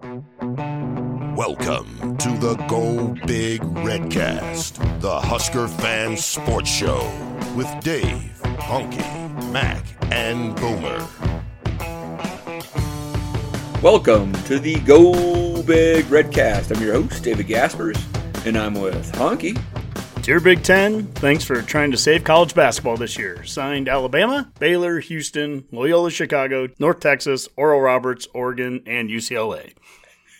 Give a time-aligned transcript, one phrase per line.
[0.00, 0.28] Welcome
[2.18, 7.10] to the Go Big Redcast, the Husker fan sports show
[7.56, 11.04] with Dave, Honky, Mac, and Boomer.
[13.82, 16.76] Welcome to the Go Big Redcast.
[16.76, 17.98] I'm your host, David Gaspers,
[18.46, 19.60] and I'm with Honky.
[20.28, 23.42] Dear Big Ten, thanks for trying to save college basketball this year.
[23.44, 29.72] Signed Alabama, Baylor, Houston, Loyola Chicago, North Texas, Oral Roberts, Oregon, and UCLA.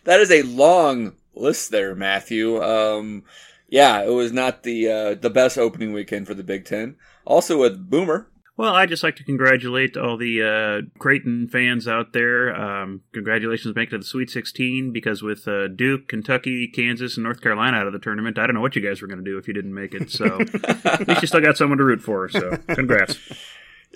[0.04, 2.62] that is a long list there, Matthew.
[2.62, 3.24] Um,
[3.70, 6.98] yeah, it was not the uh, the best opening weekend for the Big Ten.
[7.24, 8.28] Also with Boomer,
[8.60, 12.54] well, I'd just like to congratulate all the uh, Creighton fans out there.
[12.54, 17.24] Um, congratulations making it to the Sweet 16 because with uh, Duke, Kentucky, Kansas, and
[17.24, 19.24] North Carolina out of the tournament, I don't know what you guys were going to
[19.24, 20.12] do if you didn't make it.
[20.12, 20.26] So
[20.84, 22.28] at least you still got someone to root for.
[22.28, 23.18] So congrats.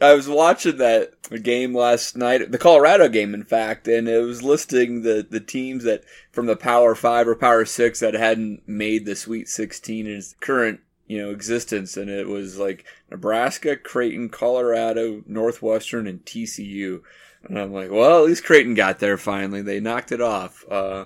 [0.01, 1.11] I was watching that
[1.43, 5.83] game last night, the Colorado game, in fact, and it was listing the, the teams
[5.83, 10.13] that from the Power Five or Power Six that hadn't made the Sweet 16 in
[10.13, 17.01] its current you know existence and it was like Nebraska, Creighton, Colorado, Northwestern and TCU.
[17.43, 19.61] And I'm like, well, at least Creighton got there finally.
[19.61, 20.63] They knocked it off.
[20.69, 21.05] Uh,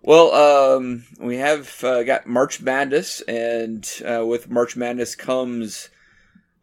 [0.00, 5.90] well, um, we have uh, got March Madness, and uh, with March Madness comes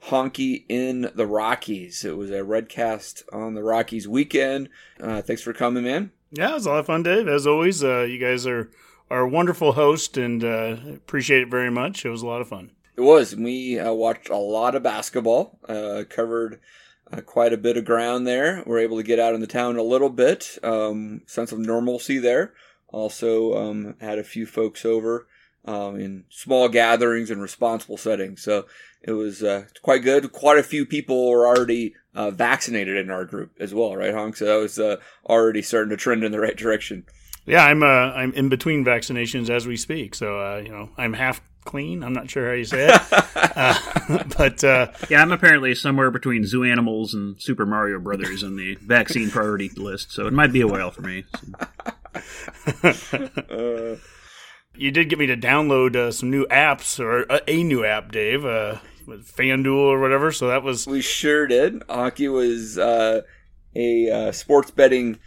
[0.05, 2.03] Honky in the Rockies.
[2.03, 4.69] It was a redcast on the Rockies weekend.
[4.99, 6.11] Uh, thanks for coming, man.
[6.31, 7.27] Yeah, it was a lot of fun, Dave.
[7.27, 8.69] As always, uh, you guys are
[9.09, 12.05] our wonderful host, and uh, appreciate it very much.
[12.05, 12.71] It was a lot of fun.
[12.95, 13.35] It was.
[13.35, 16.59] We uh, watched a lot of basketball, uh, covered
[17.11, 18.63] uh, quite a bit of ground there.
[18.65, 21.59] We are able to get out in the town a little bit, um, sense of
[21.59, 22.53] normalcy there.
[22.89, 25.27] Also, um, had a few folks over
[25.65, 28.41] um, in small gatherings and responsible settings.
[28.41, 28.65] So
[29.01, 30.31] it was uh, quite good.
[30.31, 34.35] Quite a few people were already uh, vaccinated in our group as well, right, Honk?
[34.35, 34.79] So that was
[35.25, 37.05] already starting to trend in the right direction.
[37.49, 41.13] Yeah, I'm uh, I'm in between vaccinations as we speak, so uh, you know I'm
[41.13, 42.03] half clean.
[42.03, 43.01] I'm not sure how you say it,
[43.35, 48.55] uh, but uh, yeah, I'm apparently somewhere between Zoo Animals and Super Mario Brothers on
[48.55, 51.25] the vaccine priority list, so it might be a while for me.
[52.83, 53.17] So.
[54.75, 58.11] you did get me to download uh, some new apps or uh, a new app,
[58.11, 60.31] Dave, with FanDuel or whatever.
[60.31, 61.79] So that was we sure did.
[61.87, 63.23] Honky was a
[64.33, 65.17] sports betting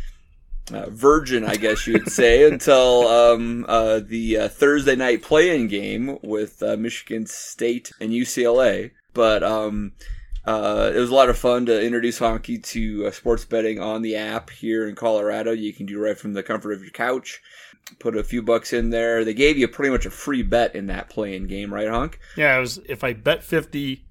[0.72, 6.18] uh, virgin, I guess you'd say, until um, uh, the uh, Thursday night play-in game
[6.22, 8.92] with uh, Michigan State and UCLA.
[9.14, 9.92] But um,
[10.44, 14.02] uh, it was a lot of fun to introduce Honky to uh, sports betting on
[14.02, 15.52] the app here in Colorado.
[15.52, 17.40] You can do right from the comfort of your couch.
[17.98, 19.24] Put a few bucks in there.
[19.24, 22.18] They gave you pretty much a free bet in that play-in game, right, Honk?
[22.36, 22.78] Yeah, it was.
[22.88, 24.04] If I bet fifty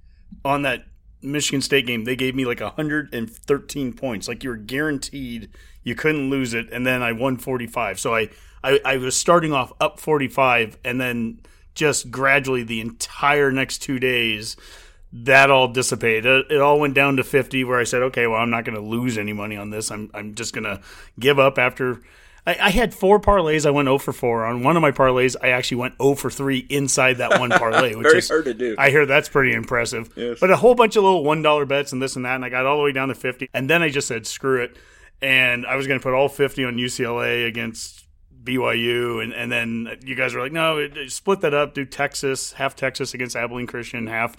[0.44, 0.86] on that
[1.22, 4.28] Michigan State game, they gave me like 113 points.
[4.28, 5.50] Like you were guaranteed
[5.84, 6.70] you couldn't lose it.
[6.72, 8.00] And then I won 45.
[8.00, 8.30] So I,
[8.64, 11.40] I, I was starting off up 45 and then
[11.74, 14.56] just gradually the entire next two days
[15.14, 16.26] that all dissipated.
[16.26, 18.76] It, it, all went down to 50 where I said, okay, well, I'm not going
[18.76, 19.92] to lose any money on this.
[19.92, 20.82] I'm, I'm just going to
[21.20, 22.02] give up after
[22.46, 23.66] I, I, had four parlays.
[23.66, 25.36] I went 0 for 4 on one of my parlays.
[25.42, 28.54] I actually went 0 for 3 inside that one parlay, which Very is hard to
[28.54, 28.76] do.
[28.78, 30.12] I hear that's pretty impressive.
[30.16, 30.40] Yes.
[30.40, 32.50] But a whole bunch of little one dollar bets and this and that, and I
[32.50, 33.50] got all the way down to 50.
[33.54, 34.78] And then I just said, screw it,
[35.22, 38.08] and I was going to put all 50 on UCLA against
[38.44, 42.76] BYU, and and then you guys were like, no, split that up, do Texas half
[42.76, 44.36] Texas against Abilene Christian, half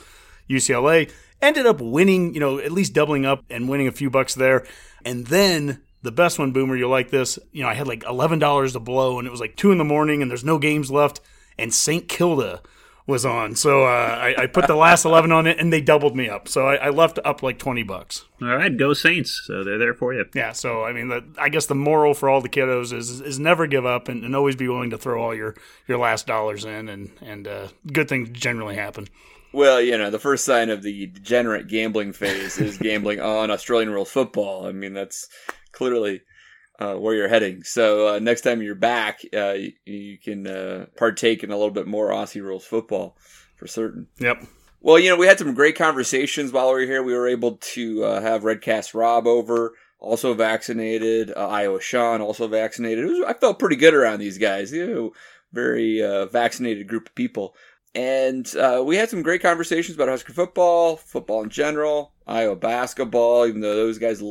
[0.48, 1.10] UCLA.
[1.40, 4.66] Ended up winning, you know, at least doubling up and winning a few bucks there,
[5.04, 7.38] and then the best one, Boomer, you'll like this.
[7.52, 9.84] You know, I had like $11 to blow, and it was like 2 in the
[9.84, 11.20] morning, and there's no games left,
[11.58, 12.08] and St.
[12.08, 12.60] Kilda
[13.06, 13.56] was on.
[13.56, 16.48] So uh, I, I, put the last 11 on it, and they doubled me up.
[16.48, 18.26] So I, I, left up like 20 bucks.
[18.40, 19.42] All right, go Saints.
[19.44, 20.24] So they're there for you.
[20.34, 23.38] Yeah, so I mean, the, I guess the moral for all the kiddos is is
[23.38, 25.54] never give up and, and always be willing to throw all your,
[25.88, 29.08] your last dollars in, and, and uh, good things generally happen.
[29.52, 33.90] Well, you know, the first sign of the degenerate gambling phase is gambling on Australian
[33.90, 34.66] rules football.
[34.66, 35.28] I mean, that's
[35.72, 36.22] clearly
[36.82, 37.62] uh, where you're heading.
[37.62, 41.70] So uh, next time you're back, uh, you, you, can uh, partake in a little
[41.70, 43.16] bit more Aussie rules football
[43.56, 44.08] for certain.
[44.18, 44.44] Yep.
[44.80, 47.02] Well, you know, we had some great conversations while we were here.
[47.02, 49.74] We were able to uh, have Redcast Rob over.
[50.00, 51.30] also vaccinated.
[51.30, 53.06] Uh, Iowa Sean also vaccinated.
[53.06, 54.72] Was, I felt pretty good around these guys.
[54.72, 55.12] You know,
[55.52, 57.54] very uh, vaccinated group of people.
[57.94, 63.46] And uh, we had some great conversations about Husker football, football in general, Iowa basketball,
[63.46, 64.22] even though those guys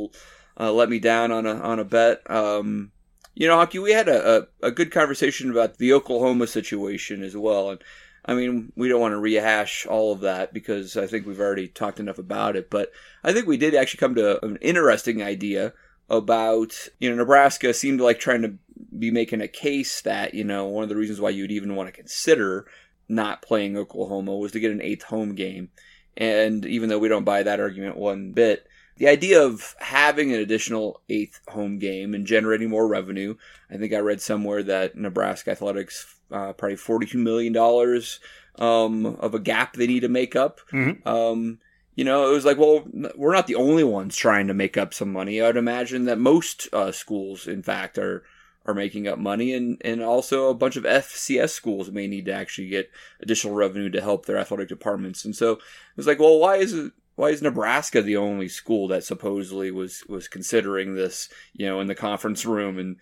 [0.59, 2.29] uh, let me down on a on a bet.
[2.29, 2.91] Um,
[3.33, 7.35] you know, Honky, we had a, a, a, good conversation about the Oklahoma situation as
[7.35, 7.71] well.
[7.71, 7.83] And
[8.25, 11.67] I mean, we don't want to rehash all of that because I think we've already
[11.67, 12.69] talked enough about it.
[12.69, 12.91] But
[13.23, 15.73] I think we did actually come to an interesting idea
[16.09, 18.55] about, you know, Nebraska seemed like trying to
[18.97, 21.87] be making a case that, you know, one of the reasons why you'd even want
[21.87, 22.67] to consider
[23.07, 25.69] not playing Oklahoma was to get an eighth home game.
[26.17, 28.67] And even though we don't buy that argument one bit,
[29.01, 33.33] the idea of having an additional eighth home game and generating more revenue.
[33.71, 38.19] I think I read somewhere that Nebraska athletics uh, probably forty-two million dollars
[38.59, 40.59] um, of a gap they need to make up.
[40.71, 41.07] Mm-hmm.
[41.07, 41.57] Um,
[41.95, 42.83] you know, it was like, well,
[43.15, 45.41] we're not the only ones trying to make up some money.
[45.41, 48.21] I'd imagine that most uh, schools, in fact, are
[48.67, 52.33] are making up money, and and also a bunch of FCS schools may need to
[52.33, 55.25] actually get additional revenue to help their athletic departments.
[55.25, 55.61] And so it
[55.97, 56.93] was like, well, why is it?
[57.21, 61.85] Why is Nebraska the only school that supposedly was was considering this, you know, in
[61.85, 62.95] the conference room and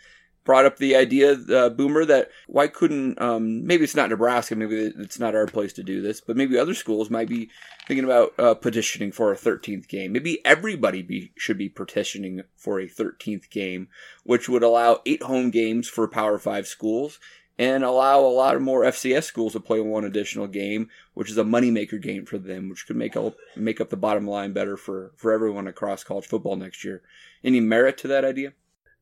[0.44, 4.92] brought up the idea, uh, Boomer, that why couldn't um, maybe it's not Nebraska, maybe
[4.98, 7.50] it's not our place to do this, but maybe other schools might be
[7.88, 10.12] thinking about uh, petitioning for a 13th game.
[10.12, 13.88] Maybe everybody be, should be petitioning for a 13th game,
[14.26, 17.20] which would allow eight home games for Power Five schools
[17.60, 21.38] and allow a lot of more FCS schools to play one additional game, which is
[21.38, 24.78] a moneymaker game for them, which could make up make up the bottom line better
[24.78, 27.02] for for everyone across college football next year.
[27.44, 28.54] Any merit to that idea?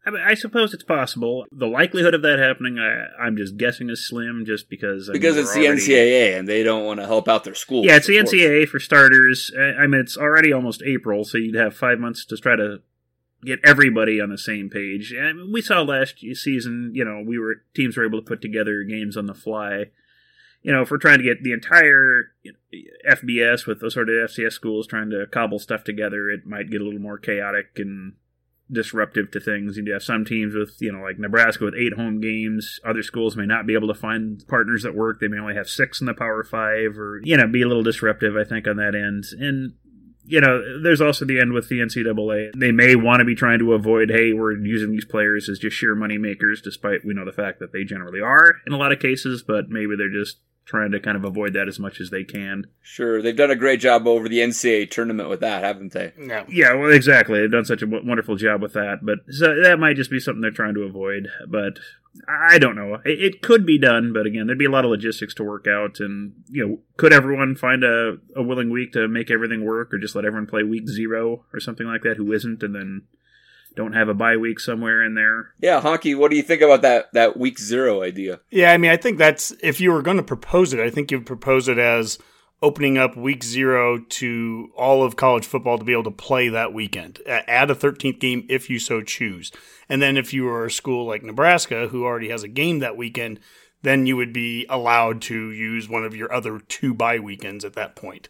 [0.06, 1.46] I, mean, I suppose it's possible.
[1.52, 4.46] The likelihood of that happening, I, am just guessing, is slim.
[4.46, 5.82] Just because I because mean, it's the already...
[5.82, 7.86] NCAA and they don't want to help out their school.
[7.86, 9.52] Yeah, it's the NCAA for starters.
[9.56, 12.82] I mean, it's already almost April, so you'd have five months to try to
[13.44, 15.12] get everybody on the same page.
[15.12, 18.84] And we saw last season, you know, we were teams were able to put together
[18.84, 19.86] games on the fly.
[20.64, 22.32] You know, if we're trying to get the entire
[23.08, 26.82] FBS with those sort of FCS schools trying to cobble stuff together, it might get
[26.82, 28.14] a little more chaotic and
[28.70, 29.78] disruptive to things.
[29.78, 32.80] You have some teams with, you know, like Nebraska with eight home games.
[32.84, 35.20] Other schools may not be able to find partners that work.
[35.20, 37.84] They may only have six in the Power Five, or you know, be a little
[37.84, 38.36] disruptive.
[38.36, 39.74] I think on that end, and
[40.28, 42.52] you know, there's also the end with the NCAA.
[42.54, 45.78] They may want to be trying to avoid, hey, we're using these players as just
[45.78, 48.92] sheer money makers, despite we know the fact that they generally are in a lot
[48.92, 52.10] of cases, but maybe they're just trying to kind of avoid that as much as
[52.10, 52.68] they can.
[52.82, 56.12] Sure, they've done a great job over the NCAA tournament with that, haven't they?
[56.20, 57.40] Yeah, yeah, well, exactly.
[57.40, 60.42] They've done such a wonderful job with that, but so that might just be something
[60.42, 61.30] they're trying to avoid.
[61.48, 61.80] But
[62.28, 62.96] I don't know.
[63.06, 65.68] It, it, could be done, but again, there'd be a lot of logistics to work
[65.68, 69.94] out, and you know, could everyone find a, a willing week to make everything work,
[69.94, 73.04] or just let everyone play week zero or something like that who isn't, and then
[73.78, 75.54] don't have a bye week somewhere in there.
[75.62, 78.42] Yeah, Honky, what do you think about that that week zero idea?
[78.52, 81.12] Yeah, I mean, I think that's if you were going to propose it, I think
[81.12, 82.18] you'd propose it as
[82.62, 86.74] opening up week zero to all of college football to be able to play that
[86.74, 87.22] weekend.
[87.28, 89.52] Add a 13th game if you so choose.
[89.88, 92.98] And then if you were a school like Nebraska, who already has a game that
[92.98, 93.40] weekend,
[93.84, 97.74] then you would be allowed to use one of your other two bye weekends at
[97.74, 98.28] that point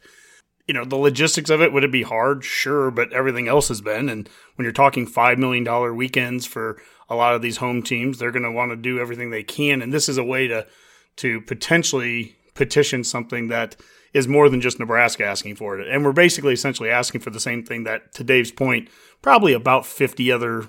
[0.68, 2.44] you know, the logistics of it, would it be hard?
[2.44, 4.10] Sure, but everything else has been.
[4.10, 6.80] And when you're talking $5 million weekends for
[7.10, 9.82] a lot of these home teams, they're going to want to do everything they can.
[9.82, 10.68] And this is a way to,
[11.18, 13.78] to potentially petition something that
[14.14, 15.88] is more than just Nebraska asking for it.
[15.88, 18.90] And we're basically essentially asking for the same thing that, to Dave's point,
[19.22, 20.68] probably about 50 other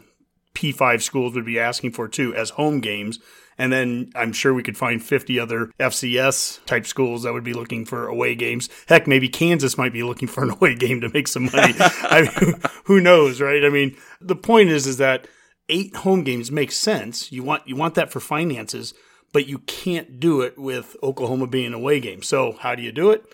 [0.54, 3.18] P5 schools would be asking for too as home games.
[3.58, 7.52] And then I'm sure we could find 50 other FCS type schools that would be
[7.52, 8.68] looking for away games.
[8.86, 11.74] Heck, maybe Kansas might be looking for an away game to make some money.
[11.78, 13.64] I mean, who knows, right?
[13.64, 15.26] I mean, the point is, is that
[15.68, 17.32] eight home games makes sense.
[17.32, 18.94] You want, you want that for finances,
[19.32, 22.22] but you can't do it with Oklahoma being an away game.
[22.22, 23.24] So how do you do it?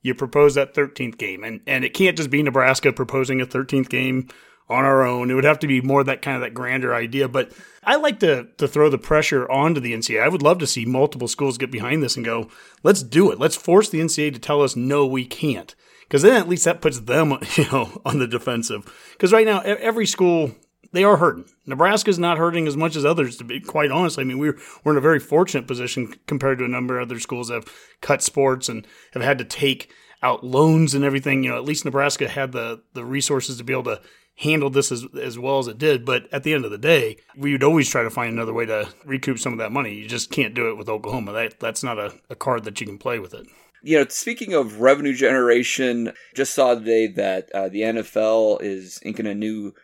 [0.00, 3.88] You propose that 13th game and, and it can't just be Nebraska proposing a 13th
[3.88, 4.28] game
[4.72, 5.30] on our own.
[5.30, 7.28] It would have to be more that kind of that grander idea.
[7.28, 7.52] But
[7.84, 10.22] I like to to throw the pressure onto the NCAA.
[10.22, 12.48] I would love to see multiple schools get behind this and go,
[12.82, 13.38] let's do it.
[13.38, 15.74] Let's force the NCAA to tell us no, we can't.
[16.02, 18.84] Because then at least that puts them, you know, on the defensive.
[19.12, 20.52] Because right now every school
[20.92, 21.46] they are hurting.
[21.66, 24.18] Nebraska's not hurting as much as others, to be quite honest.
[24.18, 27.18] I mean, we're we're in a very fortunate position compared to a number of other
[27.18, 29.90] schools that have cut sports and have had to take
[30.22, 31.42] out loans and everything.
[31.42, 34.00] You know, at least Nebraska had the the resources to be able to
[34.42, 36.04] handled this as, as well as it did.
[36.04, 38.66] But at the end of the day, we would always try to find another way
[38.66, 39.94] to recoup some of that money.
[39.94, 41.32] You just can't do it with Oklahoma.
[41.32, 43.46] That that's not a, a card that you can play with it.
[43.82, 49.26] You know, speaking of revenue generation, just saw today that uh, the NFL is inking
[49.26, 49.74] a new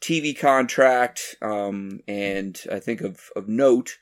[0.00, 3.98] TV contract, um, and I think of of note,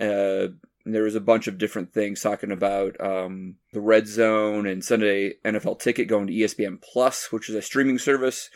[0.00, 0.48] uh,
[0.84, 5.34] there was a bunch of different things talking about um, the Red Zone and Sunday
[5.44, 8.50] NFL Ticket going to ESPN Plus, which is a streaming service.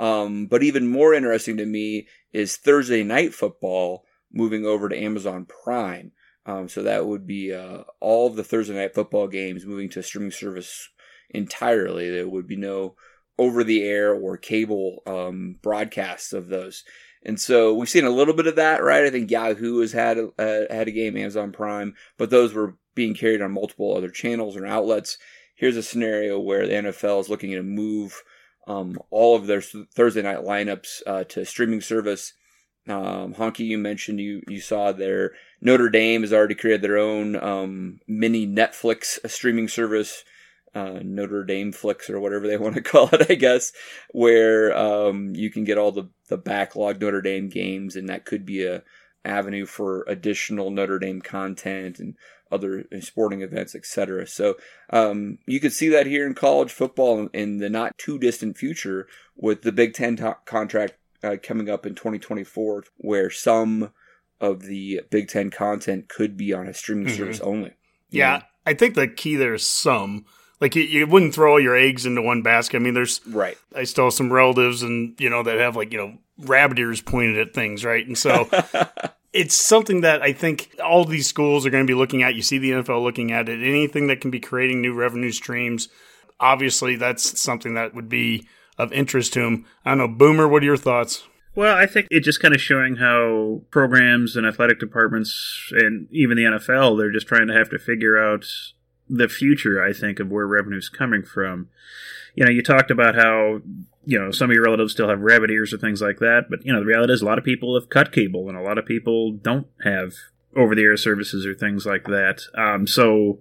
[0.00, 5.46] Um, but even more interesting to me is Thursday Night Football moving over to Amazon
[5.46, 6.12] Prime.
[6.46, 10.00] Um, so that would be uh, all of the Thursday Night Football games moving to
[10.00, 10.88] a streaming service
[11.28, 12.10] entirely.
[12.10, 12.96] There would be no
[13.38, 16.82] over the air or cable um, broadcasts of those.
[17.22, 19.04] And so we've seen a little bit of that, right?
[19.04, 23.14] I think Yahoo has had uh, had a game, Amazon Prime, but those were being
[23.14, 25.18] carried on multiple other channels and outlets.
[25.56, 28.22] Here's a scenario where the NFL is looking to move
[28.70, 32.34] um, all of their Thursday night lineups uh, to streaming service.
[32.88, 37.36] Um, Honky, you mentioned you you saw their Notre Dame has already created their own
[37.36, 40.24] um, mini Netflix streaming service
[40.74, 43.72] uh, Notre Dame flicks or whatever they want to call it, I guess,
[44.12, 48.46] where um, you can get all the, the backlog Notre Dame games, and that could
[48.46, 48.82] be a
[49.24, 52.14] avenue for additional Notre Dame content and
[52.50, 54.26] other sporting events, etc.
[54.26, 54.56] So
[54.90, 59.06] um, you could see that here in college football in the not too distant future
[59.36, 63.92] with the Big Ten to- contract uh, coming up in 2024, where some
[64.40, 67.16] of the Big Ten content could be on a streaming mm-hmm.
[67.16, 67.72] service only.
[68.10, 68.44] Yeah, know?
[68.66, 70.24] I think the key there is some
[70.60, 72.76] like you, you, wouldn't throw all your eggs into one basket.
[72.76, 73.56] I mean, there's right.
[73.74, 77.00] I still have some relatives, and you know that have like you know rabbit ears
[77.00, 78.06] pointed at things, right?
[78.06, 78.48] And so
[79.32, 82.34] it's something that I think all these schools are going to be looking at.
[82.34, 83.62] You see the NFL looking at it.
[83.66, 85.88] Anything that can be creating new revenue streams,
[86.38, 88.46] obviously, that's something that would be
[88.78, 89.66] of interest to them.
[89.84, 90.48] I don't know, Boomer.
[90.48, 91.24] What are your thoughts?
[91.54, 96.36] Well, I think it's just kind of showing how programs and athletic departments and even
[96.36, 98.46] the NFL, they're just trying to have to figure out
[99.10, 101.68] the future, I think, of where revenue's coming from.
[102.34, 103.60] You know, you talked about how,
[104.04, 106.64] you know, some of your relatives still have rabbit ears or things like that, but,
[106.64, 108.78] you know, the reality is a lot of people have cut cable and a lot
[108.78, 110.14] of people don't have
[110.56, 112.42] over the air services or things like that.
[112.56, 113.40] Um, so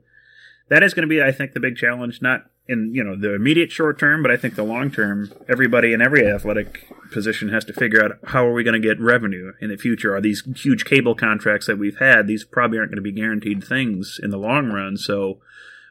[0.70, 3.34] that is going to be, I think, the big challenge, not in, you know, the
[3.34, 7.66] immediate short term, but I think the long term, everybody in every athletic position has
[7.66, 10.16] to figure out how are we going to get revenue in the future?
[10.16, 13.64] Are these huge cable contracts that we've had, these probably aren't going to be guaranteed
[13.64, 14.96] things in the long run.
[14.96, 15.40] So,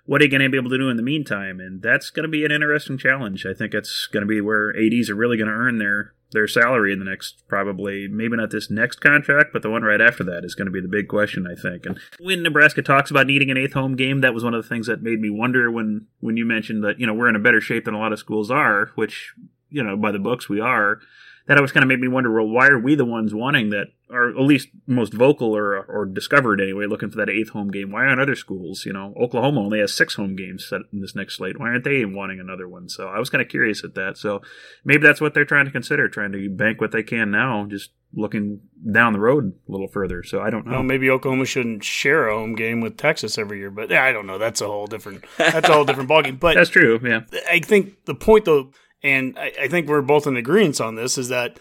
[0.09, 1.61] what are you going to be able to do in the meantime?
[1.61, 3.45] And that's going to be an interesting challenge.
[3.45, 6.49] I think it's going to be where ADs are really going to earn their their
[6.49, 10.25] salary in the next probably maybe not this next contract, but the one right after
[10.25, 11.85] that is going to be the big question, I think.
[11.85, 14.69] And when Nebraska talks about needing an eighth home game, that was one of the
[14.69, 17.41] things that made me wonder when when you mentioned that you know we're in a
[17.41, 19.35] better shape than a lot of schools are, which
[19.69, 21.01] you know by the books we are
[21.49, 23.87] that always kind of made me wonder, well, why are we the ones wanting that,
[24.11, 27.91] or at least most vocal or or discovered anyway, looking for that eighth home game?
[27.91, 28.85] Why aren't other schools?
[28.85, 31.59] You know, Oklahoma only has six home games set in this next slate.
[31.59, 32.91] Why aren't they wanting another one?
[32.91, 34.19] So I was kind of curious at that.
[34.19, 34.43] So
[34.85, 37.93] maybe that's what they're trying to consider, trying to bank what they can now, just
[38.13, 40.23] looking down the road a little further.
[40.23, 40.73] So I don't know.
[40.73, 44.13] Well, maybe Oklahoma shouldn't share a home game with Texas every year, but yeah, I
[44.13, 44.37] don't know.
[44.37, 45.25] That's a whole different.
[45.39, 46.39] That's a whole different ballgame.
[46.39, 47.01] But that's true.
[47.03, 48.71] Yeah, I think the point though
[49.03, 51.59] and I, I think we're both in agreement on this, is that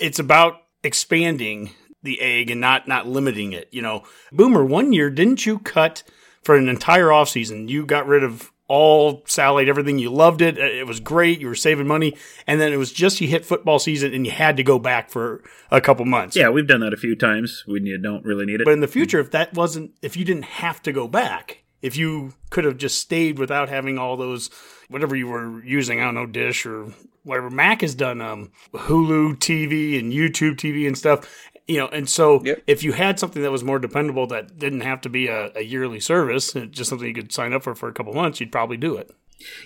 [0.00, 1.70] it's about expanding
[2.02, 3.68] the egg and not not limiting it.
[3.72, 6.02] You know, Boomer, one year didn't you cut
[6.42, 7.68] for an entire off season?
[7.68, 9.98] You got rid of all salad, everything.
[9.98, 10.58] You loved it.
[10.58, 11.40] It was great.
[11.40, 12.16] You were saving money,
[12.46, 15.10] and then it was just you hit football season and you had to go back
[15.10, 16.36] for a couple months.
[16.36, 18.64] Yeah, we've done that a few times when you don't really need it.
[18.64, 21.96] But in the future, if that wasn't, if you didn't have to go back, if
[21.96, 24.50] you could have just stayed without having all those
[24.88, 26.92] whatever you were using, I don't know, Dish or
[27.22, 27.50] whatever.
[27.50, 31.50] Mac has done um, Hulu TV and YouTube TV and stuff.
[31.68, 32.62] You know, and so yep.
[32.68, 35.62] if you had something that was more dependable that didn't have to be a, a
[35.62, 38.76] yearly service, just something you could sign up for for a couple months, you'd probably
[38.76, 39.10] do it.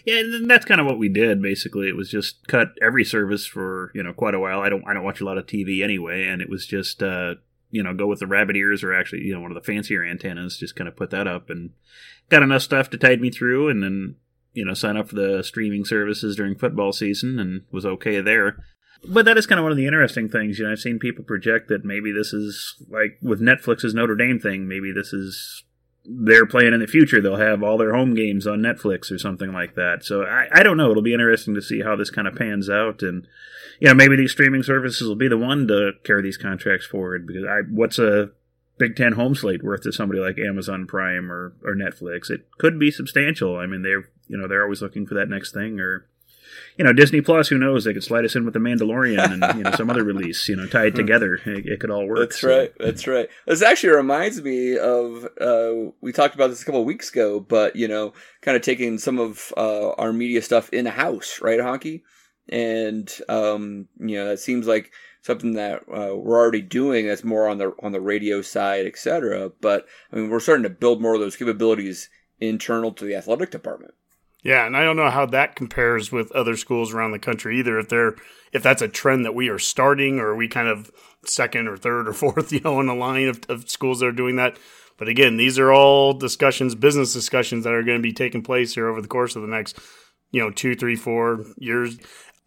[0.05, 1.43] Yeah, and that's kind of what we did.
[1.43, 4.61] Basically, it was just cut every service for you know quite a while.
[4.61, 7.35] I don't I don't watch a lot of TV anyway, and it was just uh,
[7.71, 10.05] you know go with the rabbit ears or actually you know one of the fancier
[10.05, 10.59] antennas.
[10.59, 11.71] Just kind of put that up and
[12.29, 14.17] got enough stuff to tide me through, and then
[14.53, 18.57] you know, sign up for the streaming services during football season and was okay there.
[19.09, 20.59] But that is kind of one of the interesting things.
[20.59, 24.39] You know, I've seen people project that maybe this is like with Netflix's Notre Dame
[24.39, 25.65] thing, maybe this is
[26.05, 27.21] their plan in the future.
[27.21, 30.05] They'll have all their home games on Netflix or something like that.
[30.05, 30.91] So I, I don't know.
[30.91, 33.03] It'll be interesting to see how this kind of pans out.
[33.03, 33.27] And,
[33.81, 37.27] you know, maybe these streaming services will be the one to carry these contracts forward
[37.27, 38.31] because I, what's a
[38.79, 42.31] Big Ten home slate worth to somebody like Amazon Prime or, or Netflix?
[42.31, 43.59] It could be substantial.
[43.59, 46.07] I mean, they're you know they're always looking for that next thing or
[46.77, 47.49] you know Disney Plus.
[47.49, 47.85] Who knows?
[47.85, 50.47] They could slide us in with the Mandalorian and you know some other release.
[50.47, 52.19] You know, tied together, it, it could all work.
[52.19, 52.49] That's so.
[52.49, 52.73] right.
[52.79, 53.29] That's right.
[53.47, 57.41] This actually reminds me of uh, we talked about this a couple of weeks ago,
[57.41, 61.61] but you know, kind of taking some of uh, our media stuff in house, right,
[61.61, 62.03] Honky?
[62.51, 64.93] And um, you know, it seems like
[65.23, 69.51] something that uh, we're already doing that's more on the on the radio side, etc.
[69.61, 73.51] But I mean, we're starting to build more of those capabilities internal to the athletic
[73.51, 73.95] department.
[74.43, 77.79] Yeah, and I don't know how that compares with other schools around the country either.
[77.79, 78.17] If they're
[78.53, 80.91] if that's a trend that we are starting, or we kind of
[81.25, 84.13] second or third or fourth, you know, in a line of, of schools that are
[84.13, 84.59] doing that.
[84.97, 88.75] But again, these are all discussions, business discussions that are going to be taking place
[88.75, 89.79] here over the course of the next,
[90.31, 91.99] you know, two, three, four years.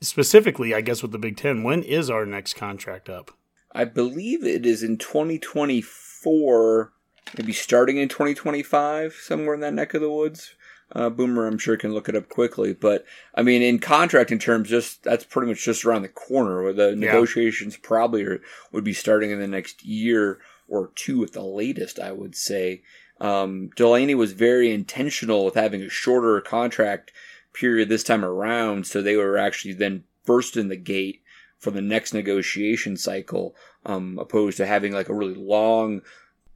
[0.04, 3.32] Specifically, I guess with the Big Ten, when is our next contract up?
[3.72, 6.92] I believe it is in 2024,
[7.38, 10.56] maybe starting in 2025, somewhere in that neck of the woods.
[10.92, 14.70] Uh, Boomer, I'm sure can look it up quickly, but I mean, in contracting terms,
[14.70, 16.62] just that's pretty much just around the corner.
[16.62, 17.88] Where the negotiations yeah.
[17.88, 18.42] probably are,
[18.74, 21.98] would be starting in the next year or two at the latest.
[21.98, 22.84] I would say.
[23.22, 27.14] Um, Delany was very intentional with having a shorter contract
[27.54, 31.22] period this time around, so they were actually then first in the gate
[31.60, 33.56] for the next negotiation cycle,
[33.86, 36.02] um, opposed to having like a really long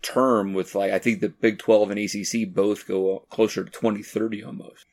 [0.02, 4.44] term with like I think the Big 12 and ACC both go closer to 2030
[4.44, 4.86] almost.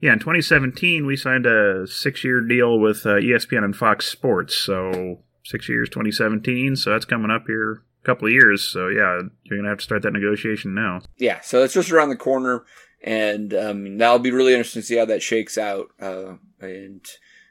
[0.00, 5.20] Yeah, in 2017 we signed a 6-year deal with uh, ESPN and Fox Sports, so
[5.44, 8.62] 6 years 2017, so that's coming up here a couple of years.
[8.62, 11.00] So yeah, you're going to have to start that negotiation now.
[11.16, 12.64] Yeah, so it's just around the corner
[13.02, 17.06] and um, that'll be really interesting to see how that shakes out uh, and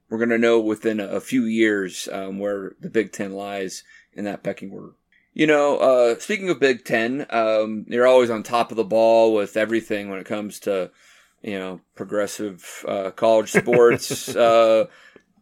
[0.09, 4.25] we're going to know within a few years um, where the Big 10 lies in
[4.25, 4.93] that pecking order.
[5.33, 9.35] You know, uh, speaking of Big Ten, um, you're always on top of the ball
[9.35, 10.89] with everything when it comes to,
[11.43, 14.87] you know, progressive uh, college sports, uh,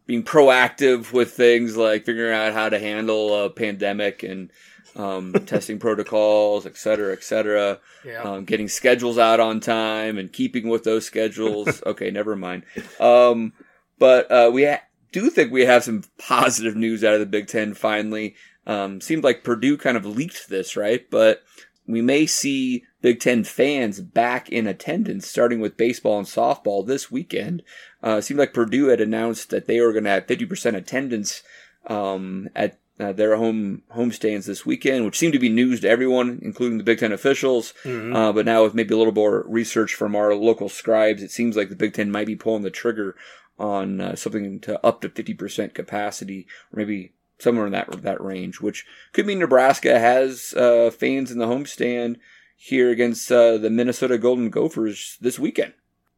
[0.04, 4.50] being proactive with things like figuring out how to handle a pandemic and
[4.96, 7.78] um, testing protocols, et cetera, et cetera.
[8.04, 8.22] Yeah.
[8.22, 11.82] Um, getting schedules out on time and keeping with those schedules.
[11.86, 12.64] okay, never mind.
[12.98, 13.52] Um,
[13.98, 17.46] but uh, we ha- do think we have some positive news out of the Big
[17.46, 18.34] Ten finally.
[18.66, 21.08] Um, seemed like Purdue kind of leaked this, right?
[21.08, 21.42] But
[21.86, 27.10] we may see Big Ten fans back in attendance, starting with baseball and softball this
[27.10, 27.62] weekend.
[28.02, 31.42] Uh, seemed like Purdue had announced that they were going to have 50% attendance
[31.86, 35.88] um, at uh, their home home stands this weekend, which seemed to be news to
[35.88, 37.74] everyone, including the Big Ten officials.
[37.84, 38.16] Mm-hmm.
[38.16, 41.56] Uh, but now, with maybe a little more research from our local scribes, it seems
[41.56, 43.14] like the Big Ten might be pulling the trigger
[43.58, 48.60] on uh, something to up to 50% capacity, or maybe somewhere in that that range,
[48.60, 52.16] which could mean Nebraska has uh, fans in the homestand
[52.56, 55.74] here against uh, the Minnesota Golden Gophers this weekend.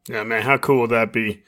[0.09, 1.43] Yeah, man, how cool would that be?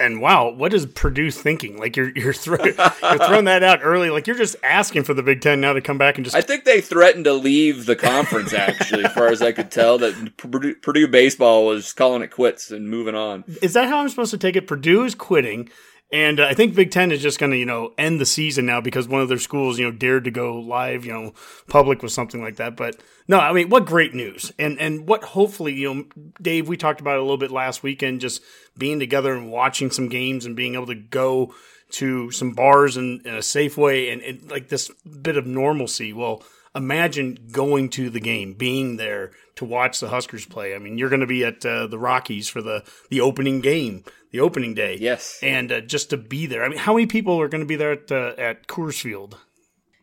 [0.00, 1.76] And wow, what is Purdue thinking?
[1.76, 4.10] Like you're you're, throw, you're throwing that out early.
[4.10, 6.36] Like you're just asking for the Big Ten now to come back and just.
[6.36, 8.52] I think they threatened to leave the conference.
[8.52, 12.70] Actually, as far as I could tell, that Purdue, Purdue baseball was calling it quits
[12.70, 13.42] and moving on.
[13.60, 14.68] Is that how I'm supposed to take it?
[14.68, 15.68] Purdue is quitting.
[16.10, 18.80] And I think Big Ten is just going to, you know, end the season now
[18.80, 21.34] because one of their schools, you know, dared to go live, you know,
[21.68, 22.76] public with something like that.
[22.76, 26.04] But no, I mean, what great news, and and what hopefully, you know,
[26.40, 28.42] Dave, we talked about it a little bit last weekend, just
[28.78, 31.54] being together and watching some games and being able to go
[31.90, 36.14] to some bars in, in a safe way and, and like this bit of normalcy.
[36.14, 36.42] Well,
[36.74, 40.74] imagine going to the game, being there to watch the Huskers play.
[40.74, 44.04] I mean, you're going to be at uh, the Rockies for the the opening game
[44.30, 44.96] the opening day.
[45.00, 46.64] Yes, and uh, just to be there.
[46.64, 49.38] I mean, how many people are going to be there at uh, at Coors Field?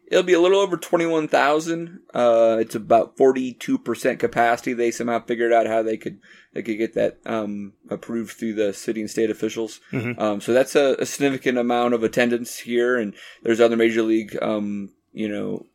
[0.08, 2.01] It'll be a little over twenty one thousand.
[2.13, 4.73] Uh, it's about forty two percent capacity.
[4.73, 6.19] They somehow figured out how they could
[6.54, 9.80] they could get that um, approved through the city and state officials.
[9.91, 10.19] Mm-hmm.
[10.19, 12.97] Um, so that's a, a, significant amount of attendance here.
[12.97, 15.65] And there's other major league um, you know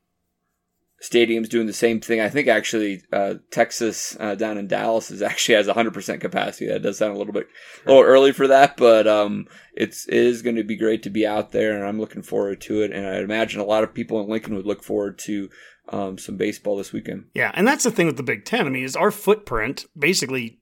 [1.02, 2.20] stadiums doing the same thing.
[2.20, 6.66] I think actually uh, Texas uh, down in Dallas is actually has 100% capacity.
[6.66, 7.48] That does sound a little bit
[7.86, 11.10] a little early for that, but um, it's it is going to be great to
[11.10, 12.92] be out there, and I'm looking forward to it.
[12.92, 15.48] And I imagine a lot of people in Lincoln would look forward to
[15.88, 17.26] um, some baseball this weekend.
[17.34, 18.66] Yeah, and that's the thing with the Big Ten.
[18.66, 20.60] I mean, is our footprint basically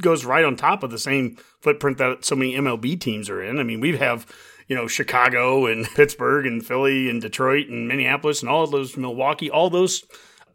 [0.00, 3.58] goes right on top of the same footprint that so many MLB teams are in.
[3.58, 4.26] I mean, we have
[4.66, 8.96] you know, Chicago and Pittsburgh and Philly and Detroit and Minneapolis and all of those,
[8.96, 10.04] Milwaukee, all those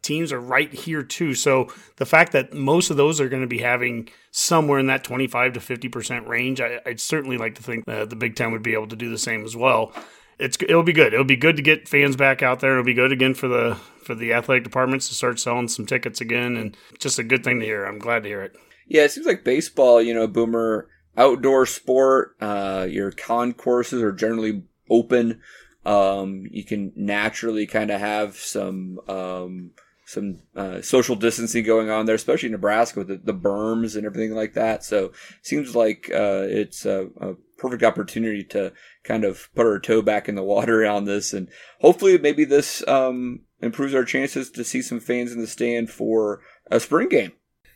[0.02, 1.34] teams are right here too.
[1.34, 5.04] So the fact that most of those are going to be having somewhere in that
[5.04, 8.62] 25 to 50% range, I, would certainly like to think that the Big Ten would
[8.62, 9.92] be able to do the same as well.
[10.38, 11.12] It's it'll be good.
[11.12, 12.72] It'll be good to get fans back out there.
[12.72, 16.20] It'll be good again for the for the athletic departments to start selling some tickets
[16.20, 17.84] again, and just a good thing to hear.
[17.84, 18.56] I'm glad to hear it.
[18.88, 20.02] Yeah, it seems like baseball.
[20.02, 22.36] You know, Boomer outdoor sport.
[22.40, 25.40] Uh, your concourses are generally open.
[25.84, 29.72] Um, you can naturally kind of have some um,
[30.12, 34.34] some uh, social distancing going on there, especially Nebraska with the, the, berms and everything
[34.34, 34.84] like that.
[34.84, 38.72] So seems like uh, it's a, a, perfect opportunity to
[39.04, 41.48] kind of put our toe back in the water on this, and
[41.80, 46.40] hopefully maybe this um, improves our chances to see some fans in the stand for
[46.70, 47.32] a spring game.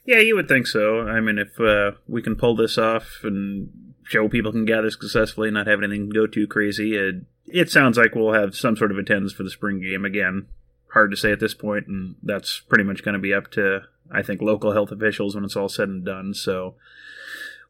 [0.07, 1.01] Yeah, you would think so.
[1.03, 5.49] I mean, if uh, we can pull this off and show people can gather successfully,
[5.49, 8.92] and not have anything go too crazy, it, it sounds like we'll have some sort
[8.92, 10.47] of attendance for the spring game again.
[10.92, 13.83] Hard to say at this point, and that's pretty much going to be up to
[14.11, 16.33] I think local health officials when it's all said and done.
[16.35, 16.77] So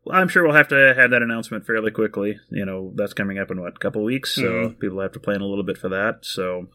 [0.04, 2.38] well, I'm sure we'll have to have that announcement fairly quickly.
[2.50, 4.74] You know, that's coming up in what a couple weeks, so mm-hmm.
[4.74, 6.18] people have to plan a little bit for that.
[6.22, 6.68] So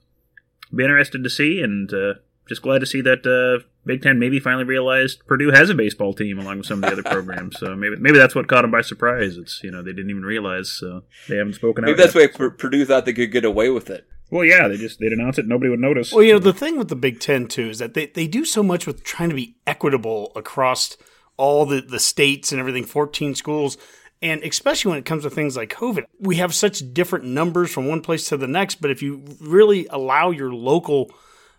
[0.73, 2.15] be interested to see, and uh,
[2.47, 6.13] just glad to see that uh, Big Ten maybe finally realized Purdue has a baseball
[6.13, 7.57] team along with some of the other programs.
[7.59, 9.37] So maybe maybe that's what caught them by surprise.
[9.37, 11.97] It's you know they didn't even realize, so they haven't spoken maybe out.
[12.13, 14.07] Maybe that's why Purdue thought they could get away with it.
[14.31, 16.13] Well, yeah, they just they'd announce it, nobody would notice.
[16.13, 18.45] Well, you know, the thing with the Big Ten too is that they, they do
[18.45, 20.95] so much with trying to be equitable across
[21.35, 23.77] all the, the states and everything, 14 schools.
[24.21, 27.87] And especially when it comes to things like COVID, we have such different numbers from
[27.87, 28.75] one place to the next.
[28.75, 31.11] But if you really allow your local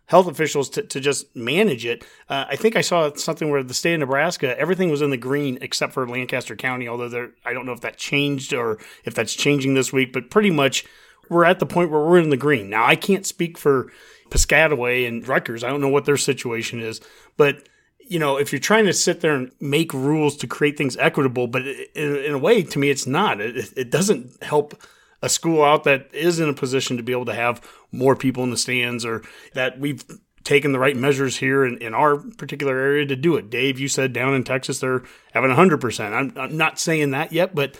[0.06, 3.74] health officials to, to just manage it, uh, I think I saw something where the
[3.74, 7.52] state of Nebraska, everything was in the green except for Lancaster County, although there, I
[7.52, 10.84] don't know if that changed or if that's changing this week, but pretty much
[11.28, 12.68] we're at the point where we're in the green.
[12.68, 13.90] Now, I can't speak for
[14.30, 15.64] Piscataway and Rutgers.
[15.64, 17.00] I don't know what their situation is,
[17.36, 17.68] but
[18.12, 21.46] you know, if you're trying to sit there and make rules to create things equitable,
[21.46, 23.40] but in, in a way, to me, it's not.
[23.40, 24.74] It, it, doesn't help
[25.22, 28.42] a school out that is in a position to be able to have more people
[28.42, 29.22] in the stands or
[29.54, 30.04] that we've
[30.44, 33.50] taken the right measures here in, in our particular area to do it.
[33.50, 35.02] Dave, you said down in Texas they're
[35.32, 36.12] having 100%.
[36.12, 37.76] I'm, I'm not saying that yet, but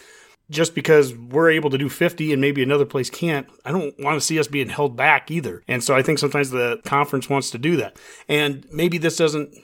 [0.50, 4.16] just because we're able to do 50 and maybe another place can't, I don't want
[4.16, 5.62] to see us being held back either.
[5.66, 7.96] And so I think sometimes the conference wants to do that.
[8.28, 9.56] And maybe this doesn't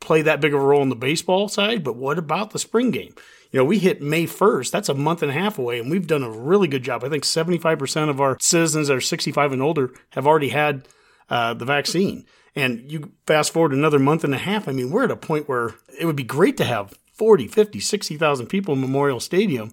[0.00, 2.90] play that big of a role in the baseball side, but what about the spring
[2.90, 3.14] game?
[3.54, 4.72] You know, we hit May 1st.
[4.72, 7.04] That's a month and a half away, and we've done a really good job.
[7.04, 10.88] I think 75% of our citizens that are 65 and older have already had
[11.30, 12.26] uh, the vaccine.
[12.56, 15.48] And you fast forward another month and a half, I mean, we're at a point
[15.48, 19.70] where it would be great to have 40, 50, 60,000 people in Memorial Stadium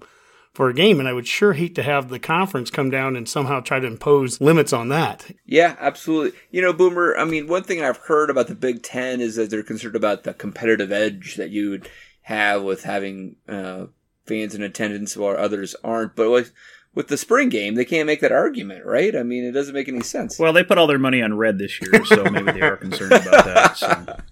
[0.54, 1.00] for a game.
[1.00, 3.88] And I would sure hate to have the conference come down and somehow try to
[3.88, 5.32] impose limits on that.
[5.48, 6.38] Yeah, absolutely.
[6.52, 9.50] You know, Boomer, I mean, one thing I've heard about the Big Ten is that
[9.50, 11.90] they're concerned about the competitive edge that you would
[12.32, 13.86] have with having uh,
[14.26, 16.16] fans in attendance while others aren't.
[16.16, 16.52] But with,
[16.96, 19.16] with the spring game, they can't make that argument, right?
[19.16, 20.40] I mean, it doesn't make any sense.
[20.40, 23.14] Well, they put all their money on red this year, so maybe they are concerned
[23.14, 23.78] about that.
[23.78, 24.18] So.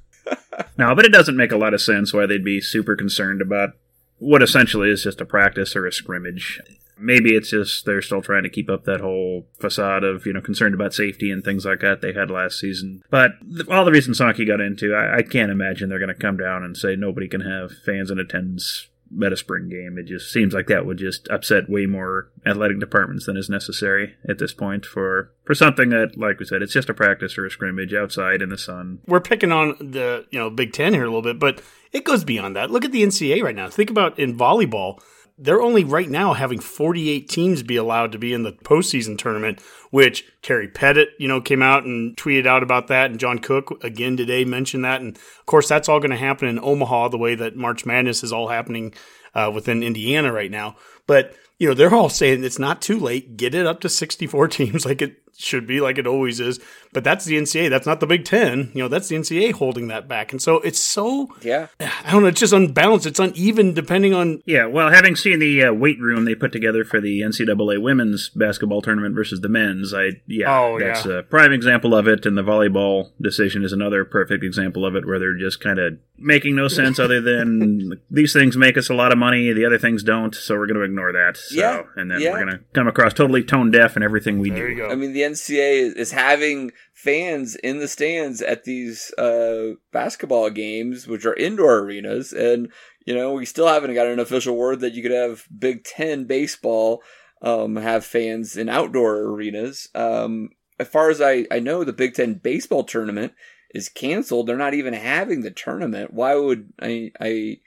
[0.78, 3.72] No, but it doesn't make a lot of sense why they'd be super concerned about
[4.18, 6.62] what essentially is just a practice or a scrimmage.
[7.00, 10.42] Maybe it's just they're still trying to keep up that whole facade of, you know,
[10.42, 13.04] concerned about safety and things like that they had last season.
[13.10, 13.32] But
[13.70, 16.64] all the reasons Honky got into, I, I can't imagine they're going to come down
[16.64, 18.90] and say nobody can have fans in attendance
[19.24, 19.98] at a spring game.
[19.98, 24.16] It just seems like that would just upset way more athletic departments than is necessary
[24.28, 27.46] at this point for for something that, like we said, it's just a practice or
[27.46, 29.00] a scrimmage outside in the sun.
[29.08, 32.24] We're picking on the you know Big Ten here a little bit, but it goes
[32.24, 32.72] beyond that.
[32.72, 33.70] Look at the NCAA right now.
[33.70, 35.02] Think about in volleyball.
[35.42, 39.62] They're only right now having 48 teams be allowed to be in the postseason tournament,
[39.90, 43.10] which Terry Pettit, you know, came out and tweeted out about that.
[43.10, 45.02] And John Cook, again today, mentioned that.
[45.02, 48.24] And of course, that's all going to happen in Omaha the way that March Madness
[48.24, 48.94] is all happening
[49.34, 50.76] uh, within Indiana right now.
[51.08, 53.38] But, you know, they're all saying it's not too late.
[53.38, 56.60] Get it up to 64 teams like it should be like it always is.
[56.92, 57.70] But that's the NCAA.
[57.70, 58.72] That's not the Big Ten.
[58.74, 60.32] You know, that's the NCAA holding that back.
[60.32, 61.68] And so it's so yeah.
[61.80, 62.28] I don't know.
[62.28, 63.06] It's just unbalanced.
[63.06, 64.42] It's uneven depending on.
[64.46, 64.66] Yeah.
[64.66, 68.82] Well, having seen the uh, weight room they put together for the NCAA women's basketball
[68.82, 71.20] tournament versus the men's, I yeah, oh, that's yeah.
[71.20, 72.26] a prime example of it.
[72.26, 76.00] And the volleyball decision is another perfect example of it, where they're just kind of
[76.18, 79.78] making no sense other than these things make us a lot of money, the other
[79.78, 81.38] things don't, so we're going to ignore that.
[81.38, 81.84] So, yeah.
[81.96, 82.32] And then yeah.
[82.32, 84.74] we're going to come across totally tone deaf in everything we there do.
[84.74, 84.90] You go.
[84.90, 91.08] I mean, the NCAA is having fans in the stands at these uh, basketball games,
[91.08, 92.72] which are indoor arenas, and
[93.06, 96.26] you know we still haven't got an official word that you could have Big Ten
[96.26, 97.02] baseball
[97.42, 99.90] um, have fans in outdoor arenas.
[99.96, 103.34] Um, as far as I, I know, the Big Ten baseball tournament
[103.74, 104.48] is canceled.
[104.48, 106.14] They're not even having the tournament.
[106.14, 107.12] Why would I?
[107.20, 107.60] I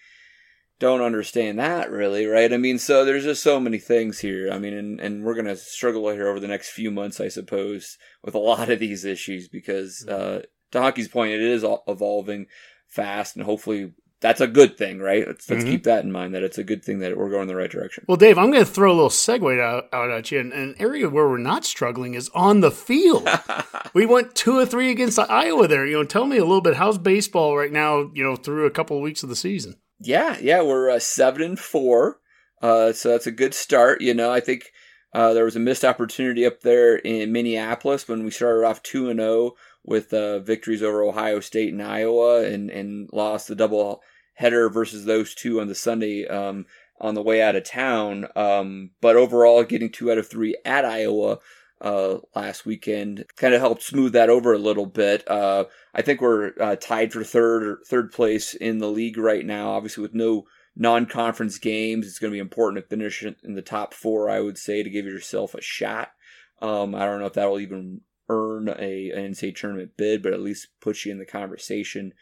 [0.82, 2.52] don't understand that really, right?
[2.52, 4.50] I mean, so there's just so many things here.
[4.50, 7.28] I mean, and, and we're going to struggle here over the next few months, I
[7.28, 10.42] suppose, with a lot of these issues because, uh,
[10.72, 12.46] to Honky's point, it is evolving
[12.88, 15.24] fast and hopefully that's a good thing, right?
[15.24, 15.70] Let's, let's mm-hmm.
[15.70, 17.70] keep that in mind that it's a good thing that we're going in the right
[17.70, 18.04] direction.
[18.08, 20.40] Well, Dave, I'm going to throw a little segue out, out at you.
[20.40, 23.28] And an area where we're not struggling is on the field.
[23.94, 25.86] we went two or three against Iowa there.
[25.86, 28.70] You know, tell me a little bit how's baseball right now, you know, through a
[28.70, 29.76] couple of weeks of the season?
[30.04, 32.18] Yeah, yeah, we're uh, seven and four.
[32.60, 34.00] Uh, so that's a good start.
[34.00, 34.72] You know, I think
[35.14, 39.10] uh, there was a missed opportunity up there in Minneapolis when we started off two
[39.10, 43.54] and zero oh with uh, victories over Ohio State and Iowa, and and lost the
[43.54, 44.02] double
[44.34, 46.66] header versus those two on the Sunday um,
[47.00, 48.26] on the way out of town.
[48.34, 51.38] Um, but overall, getting two out of three at Iowa.
[51.82, 55.28] Uh, last weekend kind of helped smooth that over a little bit.
[55.28, 59.44] Uh, I think we're uh, tied for third or third place in the league right
[59.44, 59.70] now.
[59.70, 60.44] Obviously, with no
[60.76, 64.30] non-conference games, it's going to be important to finish in the top four.
[64.30, 66.12] I would say to give yourself a shot.
[66.60, 70.32] Um, I don't know if that will even earn a an NCAA tournament bid, but
[70.32, 72.12] at least put you in the conversation.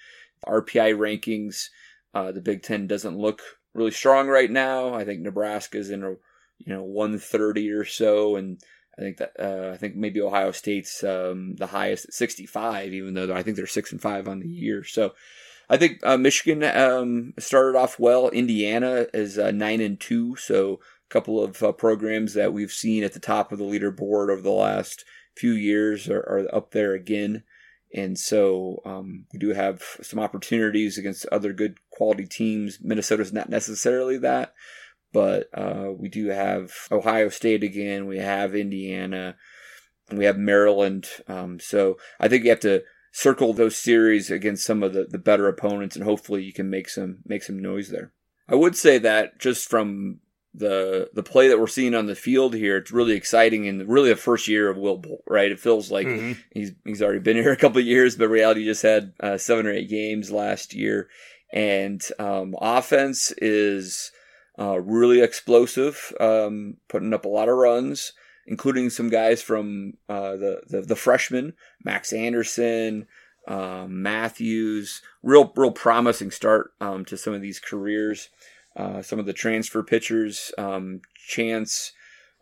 [0.46, 1.66] RPI rankings,
[2.14, 3.42] uh, the Big Ten doesn't look
[3.74, 4.94] really strong right now.
[4.94, 6.14] I think Nebraska's in a
[6.58, 8.60] you know 130 or so, and
[9.00, 13.14] I think that uh, I think maybe Ohio State's um, the highest at 65, even
[13.14, 14.84] though I think they're six and five on the year.
[14.84, 15.14] So
[15.70, 18.28] I think uh, Michigan um, started off well.
[18.28, 23.02] Indiana is uh, nine and two, so a couple of uh, programs that we've seen
[23.02, 26.92] at the top of the leaderboard over the last few years are, are up there
[26.92, 27.44] again.
[27.94, 32.78] And so um, we do have some opportunities against other good quality teams.
[32.82, 34.52] Minnesota's not necessarily that,
[35.12, 38.06] but uh, we do have Ohio State again.
[38.06, 39.36] We have Indiana,
[40.10, 41.08] we have Maryland.
[41.28, 45.18] Um, so I think you have to circle those series against some of the, the
[45.18, 48.12] better opponents, and hopefully you can make some make some noise there.
[48.48, 50.20] I would say that just from
[50.52, 54.10] the the play that we're seeing on the field here, it's really exciting and really
[54.10, 55.50] the first year of Will Bolt, right?
[55.50, 56.40] It feels like mm-hmm.
[56.52, 59.66] he's he's already been here a couple of years, but reality just had uh, seven
[59.66, 61.08] or eight games last year,
[61.52, 64.12] and um, offense is
[64.60, 68.12] uh, really explosive, um, putting up a lot of runs,
[68.46, 73.06] including some guys from uh, the, the, the freshmen, Max Anderson,
[73.48, 75.02] um, Matthews.
[75.22, 78.28] Real real promising start um, to some of these careers.
[78.76, 81.92] Uh, some of the transfer pitchers, um, Chance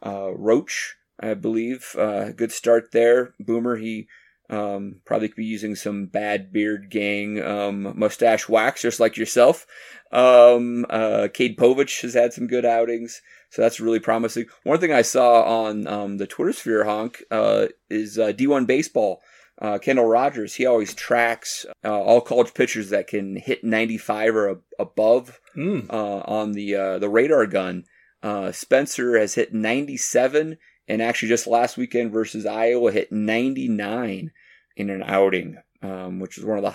[0.04, 3.34] uh, Roach, I believe, uh, good start there.
[3.40, 4.08] Boomer, he
[4.50, 9.66] um, probably could be using some bad beard gang um, mustache wax, just like yourself.
[10.10, 14.46] Um, uh, Cade Povich has had some good outings, so that's really promising.
[14.64, 19.20] One thing I saw on um, the Twitter sphere, honk, uh, is uh, D1 baseball.
[19.60, 24.48] Uh, Kendall Rogers, he always tracks uh, all college pitchers that can hit 95 or
[24.48, 25.90] a- above mm.
[25.90, 27.84] uh, on the uh, the radar gun.
[28.22, 34.30] Uh, Spencer has hit 97, and actually just last weekend versus Iowa hit 99
[34.78, 36.74] in an outing, um, which is one of the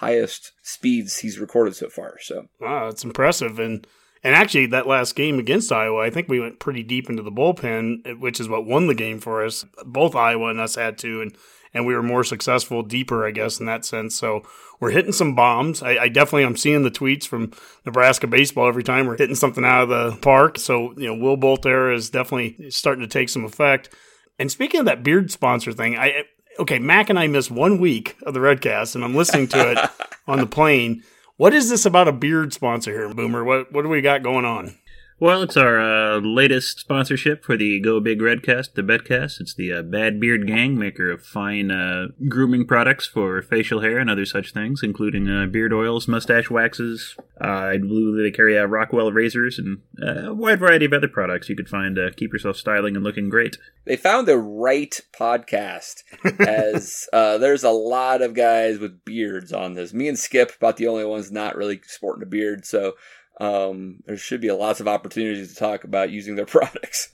[0.00, 2.16] highest speeds he's recorded so far.
[2.20, 3.58] So wow, that's impressive.
[3.58, 3.86] And
[4.22, 7.30] and actually, that last game against Iowa, I think we went pretty deep into the
[7.30, 9.64] bullpen, which is what won the game for us.
[9.84, 11.36] Both Iowa and us had to, and
[11.72, 14.16] and we were more successful, deeper, I guess, in that sense.
[14.16, 14.42] So
[14.80, 15.82] we're hitting some bombs.
[15.82, 17.52] I, I definitely am seeing the tweets from
[17.84, 20.58] Nebraska baseball every time we're hitting something out of the park.
[20.58, 23.94] So you know, Will Bolt there is definitely starting to take some effect.
[24.38, 26.24] And speaking of that beard sponsor thing, I
[26.58, 29.90] okay, Mac and I missed one week of the Redcast, and I'm listening to it
[30.26, 31.02] on the plane.
[31.36, 33.44] What is this about a beard sponsor here, Boomer?
[33.44, 34.76] What what do we got going on?
[35.18, 39.40] Well, it's our uh, latest sponsorship for the Go Big Redcast, the Betcast.
[39.40, 43.96] It's the uh, Bad Beard Gang, maker of fine uh, grooming products for facial hair
[43.96, 47.16] and other such things, including uh, beard oils, mustache waxes.
[47.42, 51.08] Uh, I believe they carry out Rockwell razors and uh, a wide variety of other
[51.08, 53.56] products you could find to keep yourself styling and looking great.
[53.86, 56.02] They found the right podcast,
[56.40, 59.94] as there's a lot of guys with beards on this.
[59.94, 62.92] Me and Skip about the only ones not really sporting a beard, so
[63.38, 67.10] um, there should be lots of opportunities to talk about using their products.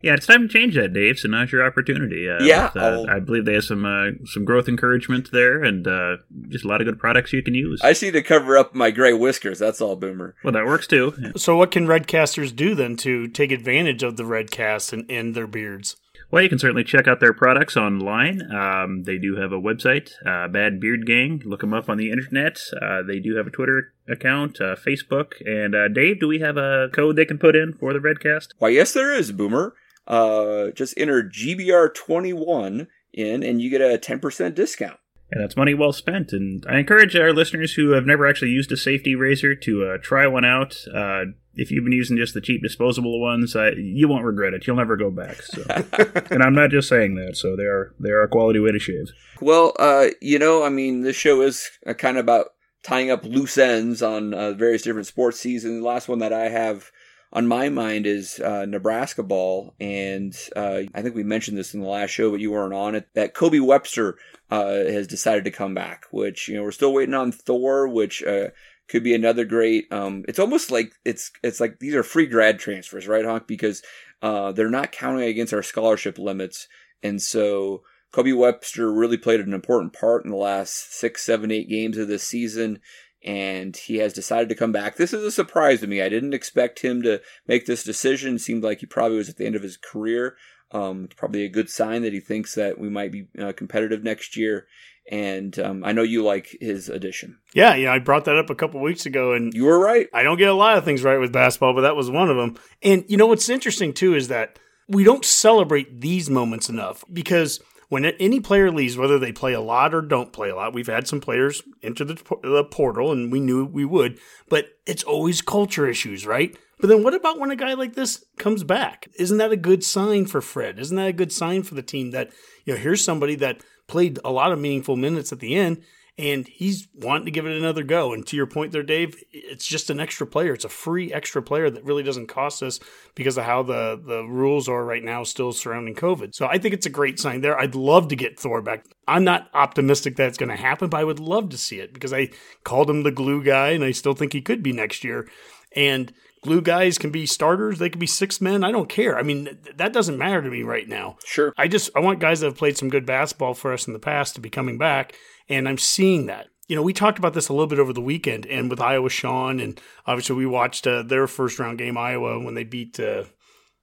[0.00, 1.18] yeah, it's time to change that, Dave.
[1.18, 2.28] So now's your opportunity.
[2.28, 5.86] Uh, yeah, with, uh, I believe they have some uh, some growth encouragement there, and
[5.86, 7.80] uh, just a lot of good products you can use.
[7.82, 9.58] I see to cover up my gray whiskers.
[9.58, 10.36] That's all, Boomer.
[10.44, 11.14] Well, that works too.
[11.20, 11.32] Yeah.
[11.36, 15.46] So, what can Redcasters do then to take advantage of the Redcast and, and their
[15.48, 15.96] beards?
[16.30, 18.40] Well, you can certainly check out their products online.
[18.54, 21.42] Um, they do have a website, uh, Bad Beard Gang.
[21.44, 22.60] Look them up on the internet.
[22.80, 25.32] Uh, they do have a Twitter account, uh, Facebook.
[25.44, 28.50] And uh, Dave, do we have a code they can put in for the Redcast?
[28.58, 29.74] Why, yes, there is, Boomer.
[30.06, 34.99] Uh, just enter GBR21 in, and you get a 10% discount.
[35.32, 36.32] And that's money well spent.
[36.32, 39.98] And I encourage our listeners who have never actually used a safety razor to uh,
[40.02, 40.84] try one out.
[40.92, 44.66] Uh, if you've been using just the cheap disposable ones, uh, you won't regret it.
[44.66, 45.42] You'll never go back.
[45.42, 45.62] So.
[46.30, 47.36] and I'm not just saying that.
[47.36, 49.12] So they are they are a quality way to shave.
[49.40, 52.46] Well, uh, you know, I mean, this show is kind of about
[52.82, 55.80] tying up loose ends on uh, various different sports seasons.
[55.80, 56.90] The last one that I have
[57.32, 61.80] on my mind is uh, Nebraska ball, and uh, I think we mentioned this in
[61.80, 63.08] the last show, but you weren't on it.
[63.14, 64.18] That Kobe Webster
[64.50, 68.22] uh, has decided to come back, which you know we're still waiting on Thor, which
[68.24, 68.48] uh,
[68.88, 69.92] could be another great.
[69.92, 73.46] Um, it's almost like it's it's like these are free grad transfers, right, Honk?
[73.46, 73.82] Because
[74.22, 76.66] uh, they're not counting against our scholarship limits,
[77.00, 81.68] and so Kobe Webster really played an important part in the last six, seven, eight
[81.68, 82.80] games of this season
[83.24, 84.96] and he has decided to come back.
[84.96, 86.00] This is a surprise to me.
[86.00, 88.36] I didn't expect him to make this decision.
[88.36, 90.36] It seemed like he probably was at the end of his career.
[90.72, 94.02] Um, it's probably a good sign that he thinks that we might be uh, competitive
[94.02, 94.66] next year.
[95.10, 97.38] And um, I know you like his addition.
[97.52, 100.06] Yeah, yeah, I brought that up a couple weeks ago, and you were right.
[100.14, 102.36] I don't get a lot of things right with basketball, but that was one of
[102.36, 102.56] them.
[102.80, 107.60] And you know what's interesting too is that we don't celebrate these moments enough because
[107.90, 110.86] when any player leaves, whether they play a lot or don't play a lot, we've
[110.86, 115.42] had some players enter the, the portal and we knew we would, but it's always
[115.42, 116.56] culture issues, right?
[116.78, 119.08] But then what about when a guy like this comes back?
[119.16, 120.78] Isn't that a good sign for Fred?
[120.78, 122.30] Isn't that a good sign for the team that,
[122.64, 125.82] you know, here's somebody that played a lot of meaningful minutes at the end
[126.20, 128.12] and he's wanting to give it another go.
[128.12, 130.52] And to your point there, Dave, it's just an extra player.
[130.52, 132.78] It's a free extra player that really doesn't cost us
[133.14, 136.34] because of how the, the rules are right now still surrounding COVID.
[136.34, 137.58] So I think it's a great sign there.
[137.58, 138.84] I'd love to get Thor back.
[139.08, 141.94] I'm not optimistic that it's going to happen, but I would love to see it
[141.94, 142.28] because I
[142.64, 145.26] called him the glue guy and I still think he could be next year.
[145.74, 149.22] And glue guys can be starters they can be six men i don't care i
[149.22, 152.46] mean that doesn't matter to me right now sure i just i want guys that
[152.46, 155.14] have played some good basketball for us in the past to be coming back
[155.50, 156.46] and I'm seeing that.
[156.68, 159.10] You know, we talked about this a little bit over the weekend, and with Iowa
[159.10, 163.24] Sean, and obviously we watched uh, their first round game, Iowa, when they beat uh,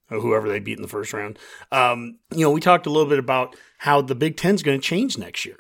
[0.10, 1.38] whoever they beat in the first round.
[1.72, 4.80] Um, you know, we talked a little bit about how the Big Ten is going
[4.80, 5.58] to change next year.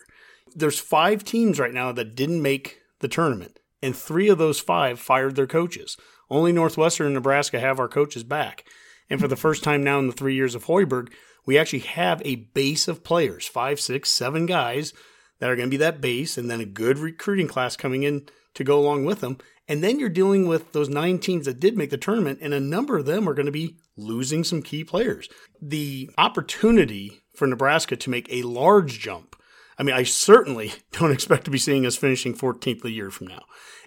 [0.56, 4.98] There's five teams right now that didn't make the tournament, and three of those five
[4.98, 5.98] fired their coaches.
[6.30, 8.66] Only Northwestern and Nebraska have our coaches back.
[9.10, 11.10] And for the first time now in the three years of Hoiberg,
[11.46, 14.94] we actually have a base of players five, six, seven guys
[15.40, 18.28] that are going to be that base and then a good recruiting class coming in
[18.54, 19.38] to go along with them.
[19.68, 22.60] And then you're dealing with those nine teams that did make the tournament, and a
[22.60, 25.28] number of them are going to be losing some key players.
[25.62, 29.36] The opportunity for Nebraska to make a large jump.
[29.78, 33.28] I mean, I certainly don't expect to be seeing us finishing 14th a year from
[33.28, 33.44] now.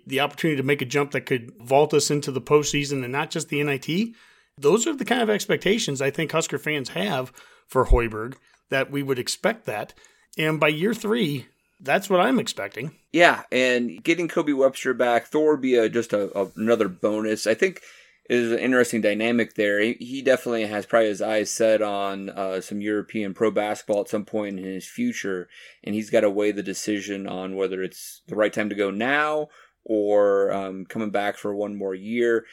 [0.07, 3.31] The opportunity to make a jump that could vault us into the postseason and not
[3.31, 4.15] just the NIT,
[4.57, 7.33] those are the kind of expectations I think Husker fans have
[7.67, 8.37] for Hoiberg
[8.69, 9.95] that we would expect that.
[10.39, 11.47] And by year three,
[11.81, 12.93] that's what I'm expecting.
[13.13, 17.47] Yeah, and getting Kobe Webster back, Thor would be a, just a, a, another bonus.
[17.47, 17.83] I think
[18.31, 19.81] is an interesting dynamic there.
[19.81, 24.09] He, he, definitely has probably his eyes set on uh, some European pro basketball at
[24.09, 25.49] some point in his future,
[25.83, 28.91] and he's got to weigh the decision on whether it's the right time to go
[28.93, 29.49] now
[29.83, 32.45] or um, coming back for one more year,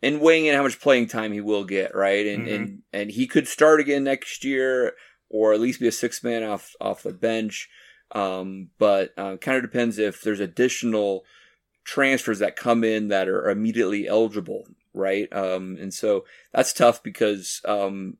[0.00, 2.26] and weighing in how much playing time he will get, right?
[2.26, 2.54] And mm-hmm.
[2.54, 4.92] and and he could start again next year
[5.28, 7.68] or at least be a six man off off the bench.
[8.12, 11.24] Um, but uh, kind of depends if there's additional
[11.84, 15.32] transfers that come in that are immediately eligible, right?
[15.32, 18.16] Um, and so that's tough because um,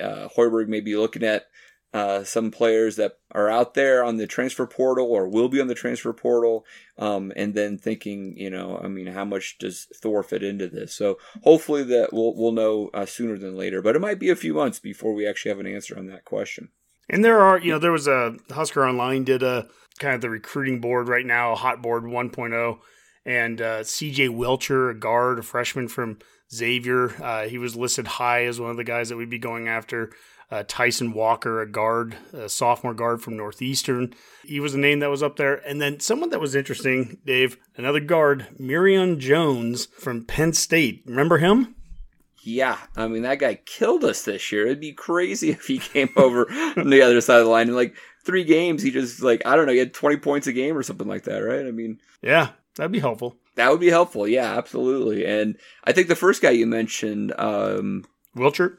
[0.00, 1.46] uh, Hoiberg may be looking at
[1.92, 5.66] uh, some players that are out there on the transfer portal or will be on
[5.66, 6.64] the transfer portal,
[6.98, 10.94] um, and then thinking, you know, I mean, how much does Thor fit into this?
[10.94, 14.36] So hopefully that we'll we'll know uh, sooner than later, but it might be a
[14.36, 16.70] few months before we actually have an answer on that question.
[17.10, 20.30] And there are, you know, there was a Husker Online did a kind of the
[20.30, 22.78] recruiting board right now, hot board 1.0,
[23.26, 26.18] and uh, CJ Wilcher, a guard, a freshman from
[26.52, 29.68] Xavier, uh, he was listed high as one of the guys that we'd be going
[29.68, 30.12] after
[30.52, 34.12] uh, Tyson Walker, a guard, a sophomore guard from Northeastern.
[34.44, 35.54] He was a name that was up there.
[35.66, 41.04] And then someone that was interesting, Dave, another guard, Myreon Jones from Penn State.
[41.06, 41.74] Remember him?
[42.44, 44.66] Yeah, I mean that guy killed us this year.
[44.66, 47.76] It'd be crazy if he came over from the other side of the line in
[47.76, 48.82] like three games.
[48.82, 51.22] He just like I don't know, he had twenty points a game or something like
[51.24, 51.64] that, right?
[51.64, 53.36] I mean, yeah, that'd be helpful.
[53.54, 54.26] That would be helpful.
[54.26, 55.24] Yeah, absolutely.
[55.24, 58.04] And I think the first guy you mentioned, um,
[58.36, 58.78] Wilcher,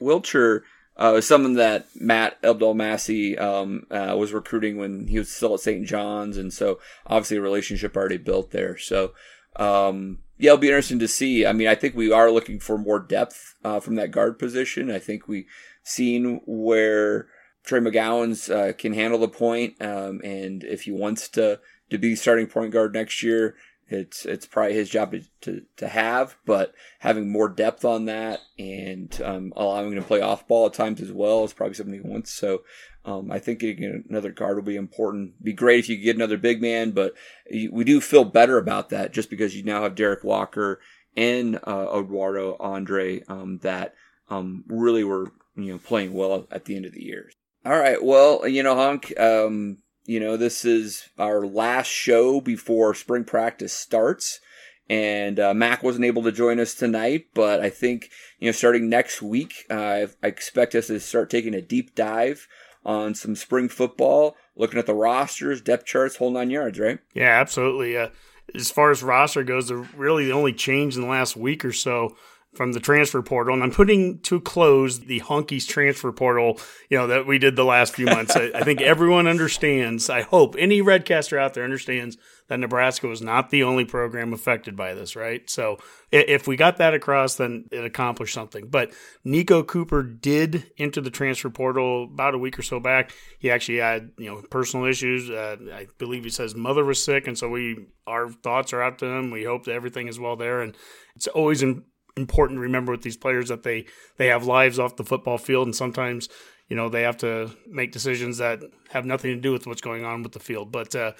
[0.00, 0.62] Wilcher
[1.00, 5.60] uh, was someone that Matt Abdelmassih um, uh, was recruiting when he was still at
[5.60, 5.86] St.
[5.86, 8.76] John's, and so obviously a relationship already built there.
[8.76, 9.12] So
[9.56, 11.46] um, yeah, it'll be interesting to see.
[11.46, 14.90] I mean, I think we are looking for more depth uh, from that guard position.
[14.90, 15.46] I think we've
[15.82, 17.28] seen where
[17.64, 22.14] Trey McGowens uh, can handle the point, um, and if he wants to to be
[22.14, 23.56] starting point guard next year,
[23.90, 29.20] it's it's probably his job to, to, have, but having more depth on that and
[29.24, 32.08] um, allowing him to play off ball at times as well is probably something he
[32.08, 32.32] wants.
[32.32, 32.62] So
[33.04, 35.42] um, I think getting another guard will be important.
[35.42, 37.14] Be great if you get another big man, but
[37.50, 40.80] we do feel better about that just because you now have Derek Walker
[41.16, 43.94] and uh, Eduardo Andre um, that
[44.28, 47.30] um, really were you know playing well at the end of the year.
[47.64, 52.94] All right, well you know Hunk, um, You know, this is our last show before
[52.94, 54.40] spring practice starts.
[54.88, 58.88] And uh, Mac wasn't able to join us tonight, but I think, you know, starting
[58.88, 62.48] next week, uh, I expect us to start taking a deep dive
[62.84, 66.98] on some spring football, looking at the rosters, depth charts, whole nine yards, right?
[67.14, 67.96] Yeah, absolutely.
[67.96, 68.08] Uh,
[68.52, 72.16] as far as roster goes, really the only change in the last week or so
[72.54, 77.06] from the transfer portal, and I'm putting to close the Honky's transfer portal, you know,
[77.06, 78.34] that we did the last few months.
[78.34, 80.10] I, I, think everyone understands.
[80.10, 82.16] I hope any Redcaster out there understands
[82.48, 85.48] that Nebraska was not the only program affected by this, right?
[85.48, 85.78] So
[86.10, 88.66] if we got that across, then it accomplished something.
[88.66, 88.92] But
[89.22, 93.12] Nico Cooper did enter the transfer portal about a week or so back.
[93.38, 95.30] He actually had, you know, personal issues.
[95.30, 98.98] Uh, I believe he says mother was sick, and so we our thoughts are out
[98.98, 99.30] to him.
[99.30, 100.76] We hope that everything is well there, and
[101.14, 101.84] it's always in,
[102.16, 103.86] important to remember with these players that they
[104.16, 106.28] they have lives off the football field, and sometimes
[106.68, 110.04] you know they have to make decisions that have nothing to do with what's going
[110.04, 110.72] on with the field.
[110.72, 111.12] But uh,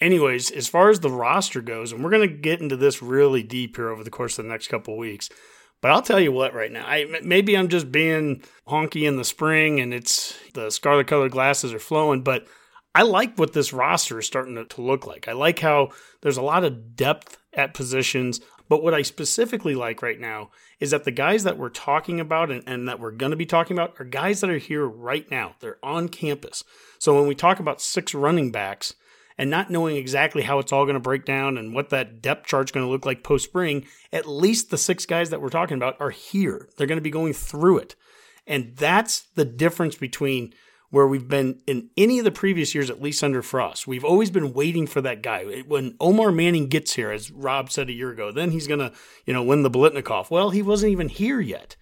[0.00, 3.76] anyways, as far as the roster goes, and we're to get into this really deep
[3.76, 5.28] here over the course of the next couple weeks.
[5.80, 9.24] But I'll tell you what, right now, I, maybe I'm just being honky in the
[9.24, 12.46] spring, and it's the scarlet colored glasses are flowing, but.
[12.96, 15.26] I like what this roster is starting to, to look like.
[15.26, 15.88] I like how
[16.22, 18.40] there's a lot of depth at positions.
[18.68, 20.50] But what I specifically like right now
[20.80, 23.46] is that the guys that we're talking about and, and that we're going to be
[23.46, 25.54] talking about are guys that are here right now.
[25.60, 26.64] They're on campus.
[26.98, 28.94] So when we talk about six running backs
[29.36, 32.46] and not knowing exactly how it's all going to break down and what that depth
[32.46, 35.76] chart's going to look like post spring, at least the six guys that we're talking
[35.76, 36.68] about are here.
[36.76, 37.96] They're going to be going through it.
[38.46, 40.54] And that's the difference between
[40.94, 43.84] where we've been in any of the previous years, at least under Frost.
[43.84, 45.42] We've always been waiting for that guy.
[45.66, 48.92] When Omar Manning gets here, as Rob said a year ago, then he's going to,
[49.26, 50.30] you know, win the Biletnikoff.
[50.30, 51.74] Well, he wasn't even here yet.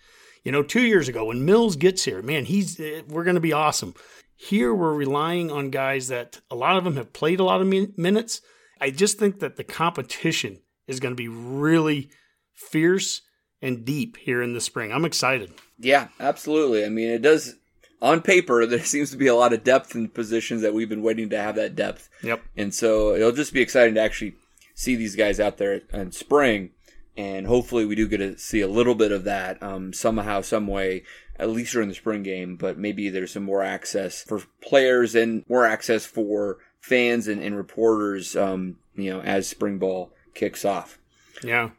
[0.44, 3.40] You know, two years ago when Mills gets here, man, he's eh, we're going to
[3.40, 3.92] be awesome.
[4.34, 7.66] Here we're relying on guys that a lot of them have played a lot of
[7.66, 8.40] minutes.
[8.80, 12.08] I just think that the competition is going to be really
[12.54, 13.20] fierce
[13.60, 14.90] and deep here in the spring.
[14.90, 15.52] I'm excited.
[15.78, 16.86] Yeah, absolutely.
[16.86, 17.56] I mean, it does
[18.02, 21.02] on paper, there seems to be a lot of depth in positions that we've been
[21.02, 22.10] waiting to have that depth.
[22.22, 22.42] Yep.
[22.56, 24.34] And so it'll just be exciting to actually
[24.74, 26.70] see these guys out there in spring.
[27.16, 30.66] And hopefully we do get to see a little bit of that um, somehow, some
[30.66, 31.04] way,
[31.38, 32.56] at least during the spring game.
[32.56, 37.56] But maybe there's some more access for players and more access for fans and, and
[37.56, 40.98] reporters, um, you know, as spring ball kicks off.
[41.44, 41.70] Yeah.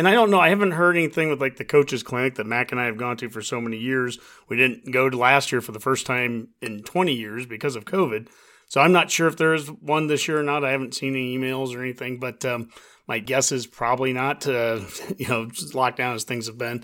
[0.00, 0.40] And I don't know.
[0.40, 3.18] I haven't heard anything with like the coaches clinic that Mac and I have gone
[3.18, 4.18] to for so many years.
[4.48, 7.84] We didn't go to last year for the first time in 20 years because of
[7.84, 8.28] COVID.
[8.66, 10.64] So I'm not sure if there is one this year or not.
[10.64, 12.70] I haven't seen any emails or anything, but um,
[13.06, 14.46] my guess is probably not.
[14.46, 14.80] Uh,
[15.18, 16.82] you know, just lockdown as things have been.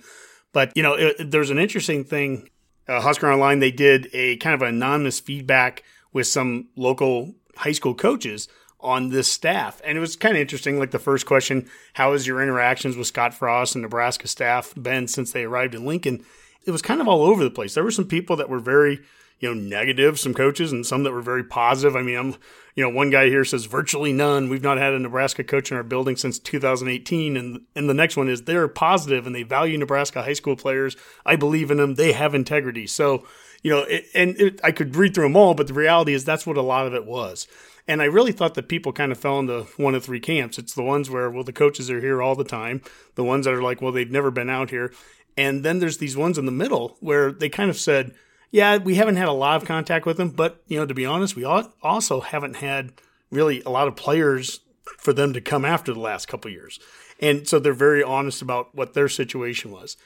[0.53, 2.51] But you know, it, there's an interesting thing.
[2.87, 7.95] Uh, Husker Online they did a kind of anonymous feedback with some local high school
[7.95, 8.47] coaches
[8.87, 9.83] on this staff.
[9.85, 10.79] And it was kind of interesting.
[10.79, 15.09] Like the first question, how has your interactions with Scott Frost and Nebraska staff been
[15.09, 16.25] since they arrived in Lincoln?
[16.65, 17.75] It was kind of all over the place.
[17.75, 19.01] There were some people that were very,
[19.41, 21.97] you know, negative, some coaches, and some that were very positive.
[21.97, 22.37] I mean, I'm,
[22.77, 24.49] you know, one guy here says virtually none.
[24.49, 27.37] We've not had a Nebraska coach in our building since 2018.
[27.37, 30.97] And, and the next one is they're positive and they value Nebraska high school players.
[31.25, 31.97] I believe in them.
[31.97, 32.87] They have integrity.
[32.87, 33.27] So,
[33.65, 36.25] you know, it, and it, I could read through them all, but the reality is
[36.25, 37.49] that's what a lot of it was.
[37.89, 40.59] And I really thought that people kind of fell into one of three camps.
[40.59, 42.83] It's the ones where, well, the coaches are here all the time,
[43.15, 44.93] the ones that are like, well, they've never been out here.
[45.37, 48.15] And then there's these ones in the middle where they kind of said,
[48.51, 51.07] yeah, we haven't had a lot of contact with them, but, you know, to be
[51.07, 52.93] honest, we also haven't had
[53.31, 54.61] really a lot of players
[54.99, 56.79] for them to come after the last couple years.
[57.21, 59.97] And so they're very honest about what their situation was.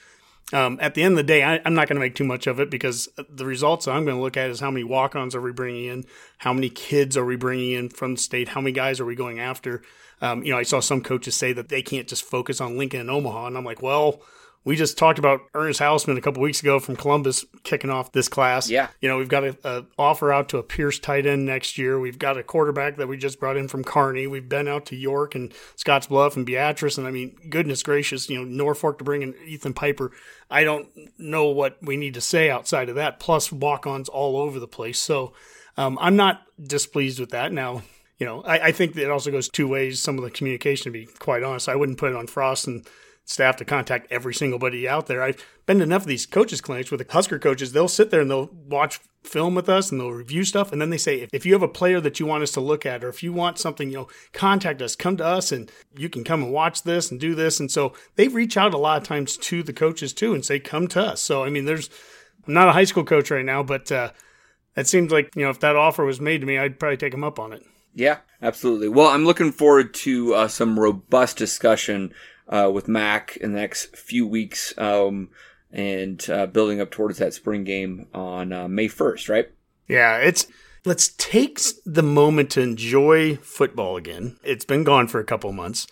[0.52, 2.46] Um, at the end of the day, I, am not going to make too much
[2.46, 5.40] of it because the results I'm going to look at is how many walk-ons are
[5.40, 6.04] we bringing in,
[6.38, 9.14] how many kids are we bringing in from the state, how many guys are we
[9.14, 9.82] going after.
[10.20, 13.00] Um, you know, I saw some coaches say that they can't just focus on Lincoln
[13.00, 14.22] and Omaha, and I'm like, well,
[14.64, 18.28] we just talked about Ernest Hausmann a couple weeks ago from Columbus kicking off this
[18.28, 18.68] class.
[18.68, 18.88] Yeah.
[19.00, 21.98] You know, we've got an offer out to a Pierce tight end next year.
[21.98, 24.26] We've got a quarterback that we just brought in from Kearney.
[24.26, 26.98] We've been out to York and Scottsbluff and Beatrice.
[26.98, 30.12] And I mean, goodness gracious, you know, Norfolk to bring in Ethan Piper.
[30.50, 34.36] I don't know what we need to say outside of that, plus walk ons all
[34.36, 34.98] over the place.
[34.98, 35.32] So
[35.78, 37.50] um, I'm not displeased with that.
[37.50, 37.82] Now,
[38.18, 40.02] you know, I, I think it also goes two ways.
[40.02, 42.86] Some of the communication, to be quite honest, I wouldn't put it on Frost and
[43.24, 45.22] staff to contact every single buddy out there.
[45.22, 47.72] I've been to enough of these coaches clinics with the Husker coaches.
[47.72, 50.72] They'll sit there and they'll watch film with us and they'll review stuff.
[50.72, 52.84] And then they say, if you have a player that you want us to look
[52.84, 56.08] at, or if you want something, you know, contact us, come to us and you
[56.08, 57.60] can come and watch this and do this.
[57.60, 60.58] And so they reach out a lot of times to the coaches too and say,
[60.58, 61.20] come to us.
[61.20, 61.88] So, I mean, there's,
[62.46, 64.10] I'm not a high school coach right now, but, uh,
[64.76, 67.12] it seems like you know if that offer was made to me, I'd probably take
[67.12, 67.62] them up on it.
[67.92, 68.88] Yeah, absolutely.
[68.88, 72.12] Well, I'm looking forward to uh, some robust discussion
[72.50, 75.30] uh, with Mac in the next few weeks, um,
[75.70, 79.28] and uh, building up towards that spring game on uh, May 1st.
[79.30, 79.50] Right?
[79.88, 80.46] Yeah, it's
[80.84, 84.36] let's take the moment to enjoy football again.
[84.42, 85.86] It's been gone for a couple months.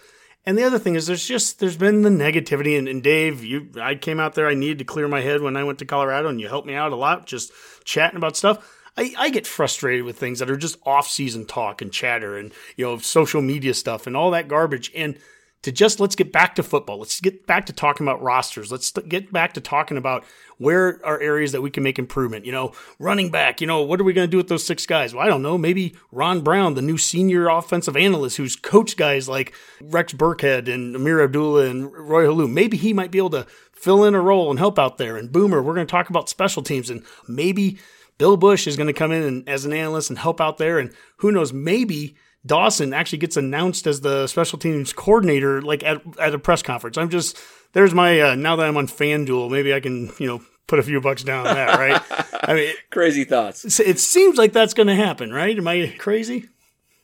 [0.46, 2.78] And the other thing is, there's just there's been the negativity.
[2.78, 4.48] And, and, Dave, you, I came out there.
[4.48, 6.74] I needed to clear my head when I went to Colorado, and you helped me
[6.74, 7.52] out a lot, just
[7.84, 8.66] chatting about stuff.
[8.96, 12.86] I, I get frustrated with things that are just off-season talk and chatter, and you
[12.86, 14.90] know, social media stuff and all that garbage.
[14.94, 15.18] And
[15.62, 16.98] to just let's get back to football.
[16.98, 18.70] Let's get back to talking about rosters.
[18.70, 20.24] Let's get back to talking about
[20.59, 22.46] where are areas that we can make improvement.
[22.46, 24.86] You know, running back, you know, what are we going to do with those six
[24.86, 25.14] guys?
[25.14, 25.59] Well, I don't know.
[25.59, 30.94] Maybe Ron Brown, the new senior offensive analyst who's coached guys like Rex Burkhead and
[30.94, 34.50] Ameer Abdullah and Roy Helu, maybe he might be able to fill in a role
[34.50, 35.16] and help out there.
[35.16, 37.78] And Boomer, we're going to talk about special teams and maybe
[38.16, 40.78] Bill Busch is going to come in and, as an analyst and help out there.
[40.78, 42.14] And who knows, maybe–
[42.47, 46.97] Dawson actually gets announced as the special teams coordinator, like at, at a press conference.
[46.97, 47.36] I'm just
[47.72, 50.82] there's my uh, now that I'm on FanDuel, maybe I can you know put a
[50.82, 52.03] few bucks down on that, right?
[52.45, 53.80] I mean, crazy thoughts.
[53.80, 55.57] It seems like that's going to happen, right?
[55.57, 56.49] Am I crazy?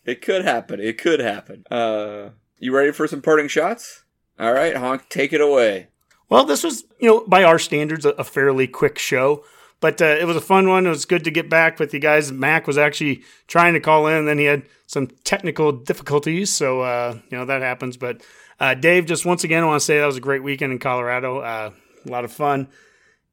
[0.04, 0.80] It could happen.
[0.80, 1.64] It could happen.
[1.70, 4.04] Uh, you ready for some parting shots?
[4.38, 5.88] All right, Honk, take it away.
[6.28, 9.44] Well, this was, you know, by our standards, a fairly quick show.
[9.84, 10.86] But uh, it was a fun one.
[10.86, 12.32] It was good to get back with you guys.
[12.32, 16.80] Mac was actually trying to call in, and then he had some technical difficulties, so
[16.80, 17.98] uh, you know that happens.
[17.98, 18.22] But
[18.58, 20.78] uh, Dave, just once again, I want to say that was a great weekend in
[20.78, 21.40] Colorado.
[21.40, 21.70] Uh,
[22.02, 22.68] a lot of fun.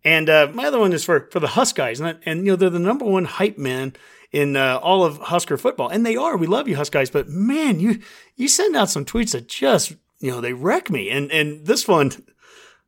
[0.03, 2.57] And uh, my other one is for for the Husk guys, and, and you know
[2.57, 3.93] they're the number one hype man
[4.33, 6.35] in uh, all of Husker football, and they are.
[6.35, 8.01] We love you, Husk guys, but man, you
[8.35, 11.11] you send out some tweets that just you know they wreck me.
[11.11, 12.11] And and this one,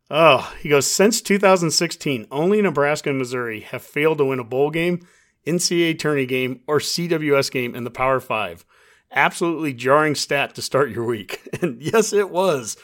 [0.09, 4.69] Oh, he goes, since 2016, only Nebraska and Missouri have failed to win a bowl
[4.69, 5.05] game,
[5.47, 8.65] NCAA tourney game, or CWS game in the Power Five.
[9.11, 11.47] Absolutely jarring stat to start your week.
[11.61, 12.75] And yes, it was.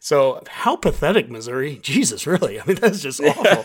[0.00, 1.80] So, how pathetic, Missouri.
[1.82, 2.60] Jesus, really?
[2.60, 3.44] I mean, that's just awful.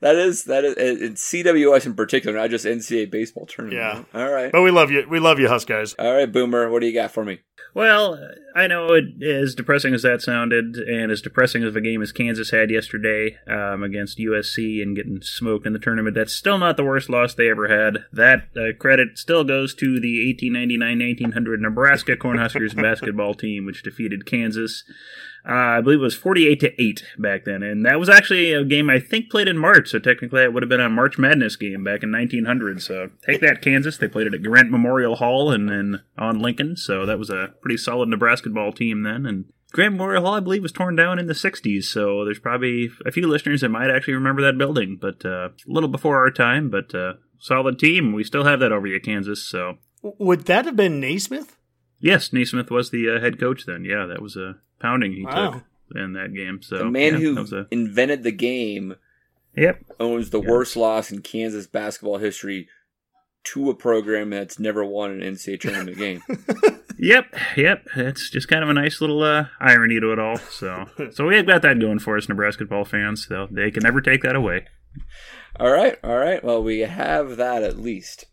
[0.00, 4.06] that is that is it's CWS in particular, not just NCAA baseball tournament.
[4.14, 4.20] Yeah.
[4.20, 4.50] All right.
[4.50, 5.06] But we love you.
[5.08, 5.94] We love you, Husk guys.
[5.98, 6.70] All right, Boomer.
[6.70, 7.40] What do you got for me?
[7.74, 8.18] Well,
[8.56, 12.12] I know it, as depressing as that sounded, and as depressing of a game as
[12.12, 16.76] Kansas had yesterday um, against USC and getting smoked in the tournament, that's still not
[16.76, 18.04] the worst loss they ever had.
[18.12, 24.84] That uh, credit still goes to the 1899-1900 Nebraska Cornhuskers basketball team, which defeated Kansas
[25.46, 27.62] uh, I believe it was 48 to 8 back then.
[27.62, 29.90] And that was actually a game I think played in March.
[29.90, 32.82] So technically it would have been a March Madness game back in 1900.
[32.82, 33.96] So take that, Kansas.
[33.96, 36.76] They played it at Grant Memorial Hall and then on Lincoln.
[36.76, 39.26] So that was a pretty solid Nebraska ball team then.
[39.26, 41.84] And Grant Memorial Hall, I believe, was torn down in the 60s.
[41.84, 44.98] So there's probably a few listeners that might actually remember that building.
[45.00, 48.12] But uh, a little before our time, but uh, solid team.
[48.12, 49.46] We still have that over you, Kansas.
[49.46, 51.56] So would that have been Naismith?
[52.00, 53.84] Yes, Naismith was the uh, head coach then.
[53.84, 55.52] Yeah, that was a pounding he wow.
[55.52, 55.62] took
[55.94, 56.60] in that game.
[56.62, 57.66] So the man yeah, who a...
[57.70, 58.96] invented the game,
[59.56, 60.48] yep, owns the yep.
[60.48, 62.68] worst loss in Kansas basketball history
[63.44, 66.22] to a program that's never won an NCAA tournament game.
[66.98, 67.86] yep, yep.
[67.96, 70.36] It's just kind of a nice little uh, irony to it all.
[70.36, 73.26] So, so we have got that going for us, Nebraska ball fans.
[73.26, 74.66] So they can never take that away.
[75.58, 76.42] All right, all right.
[76.44, 78.26] Well, we have that at least.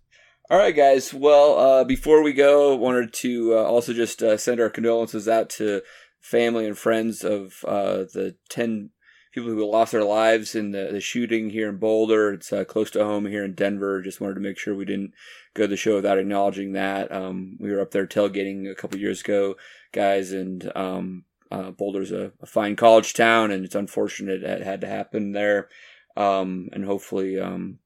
[0.49, 1.13] All right, guys.
[1.13, 5.49] Well, uh, before we go, wanted to uh, also just uh, send our condolences out
[5.51, 5.81] to
[6.25, 8.89] family and friends of uh, the 10
[9.31, 12.33] people who lost their lives in the, the shooting here in Boulder.
[12.33, 14.01] It's uh, close to home here in Denver.
[14.01, 15.13] Just wanted to make sure we didn't
[15.53, 17.11] go to the show without acknowledging that.
[17.11, 19.55] Um, we were up there tailgating a couple years ago,
[19.91, 24.81] guys, and um, uh, Boulder's a, a, fine college town, and it's unfortunate it had
[24.81, 25.69] to happen there.
[26.17, 27.77] Um, and hopefully, um,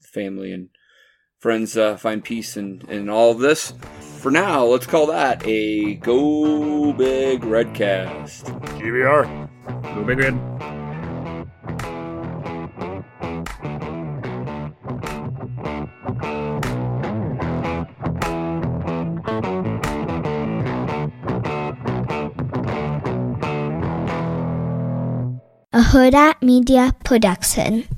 [0.00, 0.68] family and
[1.44, 3.74] friends uh, find peace in, in all of this.
[4.22, 8.44] For now, let's call that a Go Big Redcast.
[8.78, 9.26] GBR.
[9.94, 10.40] Go Big Red.
[25.74, 27.93] a Hurrdat Media Production.